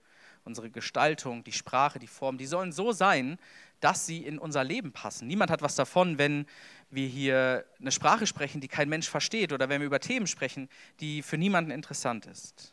unsere 0.45 0.71
Gestaltung, 0.71 1.43
die 1.43 1.53
Sprache, 1.53 1.99
die 1.99 2.07
Form, 2.07 2.39
die 2.39 2.47
sollen 2.47 2.71
so 2.71 2.93
sein, 2.93 3.39
dass 3.81 4.07
sie 4.07 4.25
in 4.25 4.39
unser 4.39 4.63
Leben 4.63 4.93
passen. 4.93 5.27
Niemand 5.27 5.51
hat 5.51 5.61
was 5.61 5.75
davon, 5.75 6.17
wenn 6.17 6.47
wir 6.91 7.09
hier 7.09 7.65
eine 7.81 7.91
Sprache 7.91 8.27
sprechen, 8.27 8.61
die 8.61 8.69
kein 8.69 8.89
Mensch 8.89 9.09
versteht 9.09 9.53
oder 9.53 9.69
wenn 9.69 9.81
wir 9.81 9.87
über 9.87 10.01
Themen 10.01 10.29
sprechen, 10.29 10.69
die 11.01 11.23
für 11.23 11.37
niemanden 11.37 11.73
interessant 11.73 12.27
ist. 12.27 12.73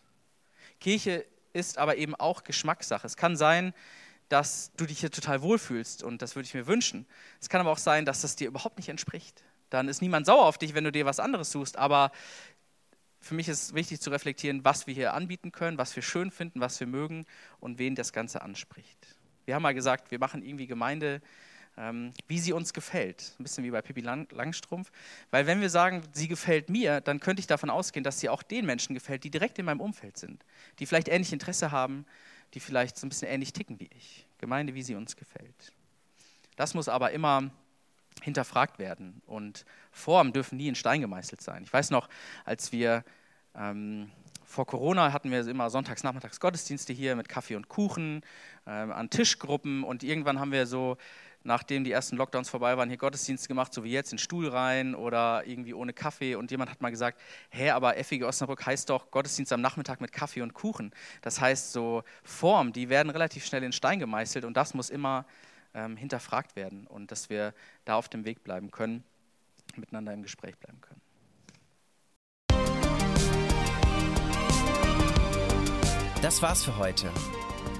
Kirche 0.81 1.25
ist 1.53 1.77
aber 1.77 1.95
eben 1.95 2.15
auch 2.15 2.43
Geschmackssache. 2.43 3.07
Es 3.07 3.15
kann 3.15 3.37
sein, 3.37 3.73
dass 4.27 4.71
du 4.75 4.85
dich 4.85 4.99
hier 4.99 5.11
total 5.11 5.41
wohlfühlst 5.41 6.03
und 6.03 6.21
das 6.21 6.35
würde 6.35 6.47
ich 6.47 6.53
mir 6.53 6.67
wünschen. 6.67 7.05
Es 7.39 7.47
kann 7.49 7.61
aber 7.61 7.71
auch 7.71 7.77
sein, 7.77 8.05
dass 8.05 8.21
das 8.21 8.35
dir 8.35 8.47
überhaupt 8.47 8.77
nicht 8.77 8.89
entspricht. 8.89 9.43
Dann 9.69 9.87
ist 9.87 10.01
niemand 10.01 10.25
sauer 10.25 10.45
auf 10.45 10.57
dich, 10.57 10.73
wenn 10.73 10.83
du 10.83 10.91
dir 10.91 11.05
was 11.05 11.19
anderes 11.19 11.51
suchst, 11.51 11.77
aber 11.77 12.11
für 13.19 13.35
mich 13.35 13.47
ist 13.47 13.75
wichtig 13.75 14.01
zu 14.01 14.09
reflektieren, 14.09 14.65
was 14.65 14.87
wir 14.87 14.93
hier 14.93 15.13
anbieten 15.13 15.51
können, 15.51 15.77
was 15.77 15.95
wir 15.95 16.03
schön 16.03 16.31
finden, 16.31 16.59
was 16.59 16.79
wir 16.79 16.87
mögen 16.87 17.25
und 17.59 17.77
wen 17.77 17.95
das 17.95 18.13
Ganze 18.13 18.41
anspricht. 18.41 19.15
Wir 19.45 19.55
haben 19.55 19.61
mal 19.61 19.73
gesagt, 19.73 20.11
wir 20.11 20.19
machen 20.19 20.43
irgendwie 20.43 20.67
Gemeinde 20.67 21.21
wie 22.27 22.39
sie 22.39 22.53
uns 22.53 22.73
gefällt. 22.73 23.33
Ein 23.39 23.43
bisschen 23.43 23.63
wie 23.63 23.71
bei 23.71 23.81
Pippi 23.81 24.01
Lang 24.01 24.27
Langstrumpf. 24.31 24.91
Weil 25.31 25.47
wenn 25.47 25.61
wir 25.61 25.69
sagen, 25.69 26.03
sie 26.13 26.27
gefällt 26.27 26.69
mir, 26.69 27.01
dann 27.01 27.19
könnte 27.19 27.39
ich 27.39 27.47
davon 27.47 27.69
ausgehen, 27.69 28.03
dass 28.03 28.19
sie 28.19 28.29
auch 28.29 28.43
den 28.43 28.65
Menschen 28.65 28.93
gefällt, 28.93 29.23
die 29.23 29.31
direkt 29.31 29.57
in 29.57 29.65
meinem 29.65 29.79
Umfeld 29.79 30.17
sind. 30.17 30.43
Die 30.79 30.85
vielleicht 30.85 31.07
ähnlich 31.07 31.33
Interesse 31.33 31.71
haben, 31.71 32.05
die 32.53 32.59
vielleicht 32.59 32.97
so 32.97 33.07
ein 33.07 33.09
bisschen 33.09 33.29
ähnlich 33.29 33.53
ticken 33.53 33.79
wie 33.79 33.89
ich. 33.95 34.27
Gemeinde, 34.37 34.73
wie 34.73 34.83
sie 34.83 34.95
uns 34.95 35.15
gefällt. 35.15 35.73
Das 36.55 36.73
muss 36.73 36.89
aber 36.89 37.11
immer 37.11 37.49
hinterfragt 38.21 38.77
werden. 38.77 39.21
Und 39.25 39.65
Formen 39.91 40.33
dürfen 40.33 40.57
nie 40.57 40.67
in 40.67 40.75
Stein 40.75 41.01
gemeißelt 41.01 41.41
sein. 41.41 41.63
Ich 41.63 41.71
weiß 41.71 41.89
noch, 41.91 42.09
als 42.45 42.71
wir 42.71 43.03
ähm, 43.55 44.11
vor 44.43 44.65
Corona 44.65 45.13
hatten 45.13 45.31
wir 45.31 45.47
immer 45.47 45.69
sonntags, 45.69 46.03
nachmittags 46.03 46.39
Gottesdienste 46.39 46.91
hier 46.93 47.15
mit 47.15 47.29
Kaffee 47.29 47.55
und 47.55 47.69
Kuchen, 47.69 48.21
ähm, 48.67 48.91
an 48.91 49.09
Tischgruppen 49.09 49.83
und 49.83 50.03
irgendwann 50.03 50.39
haben 50.39 50.51
wir 50.51 50.67
so 50.67 50.97
nachdem 51.43 51.83
die 51.83 51.91
ersten 51.91 52.17
Lockdowns 52.17 52.49
vorbei 52.49 52.77
waren, 52.77 52.89
hier 52.89 52.97
Gottesdienst 52.97 53.47
gemacht, 53.47 53.73
so 53.73 53.83
wie 53.83 53.91
jetzt, 53.91 54.11
in 54.11 54.17
Stuhl 54.17 54.47
rein 54.47 54.95
oder 54.95 55.43
irgendwie 55.45 55.73
ohne 55.73 55.93
Kaffee. 55.93 56.35
Und 56.35 56.51
jemand 56.51 56.69
hat 56.71 56.81
mal 56.81 56.89
gesagt, 56.89 57.19
hä, 57.49 57.71
aber 57.71 57.93
FEG 57.95 58.23
Osnabrück 58.23 58.65
heißt 58.65 58.89
doch 58.89 59.11
Gottesdienst 59.11 59.51
am 59.53 59.61
Nachmittag 59.61 60.01
mit 60.01 60.11
Kaffee 60.11 60.41
und 60.41 60.53
Kuchen. 60.53 60.91
Das 61.21 61.41
heißt, 61.41 61.71
so 61.71 62.03
Form, 62.23 62.73
die 62.73 62.89
werden 62.89 63.09
relativ 63.09 63.45
schnell 63.45 63.63
in 63.63 63.71
Stein 63.71 63.99
gemeißelt 63.99 64.45
und 64.45 64.55
das 64.55 64.73
muss 64.73 64.89
immer 64.89 65.25
ähm, 65.73 65.97
hinterfragt 65.97 66.55
werden 66.55 66.87
und 66.87 67.11
dass 67.11 67.29
wir 67.29 67.53
da 67.85 67.95
auf 67.95 68.09
dem 68.09 68.25
Weg 68.25 68.43
bleiben 68.43 68.71
können, 68.71 69.03
miteinander 69.75 70.13
im 70.13 70.21
Gespräch 70.21 70.57
bleiben 70.57 70.81
können. 70.81 71.01
Das 76.21 76.41
war's 76.43 76.63
für 76.63 76.77
heute. 76.77 77.11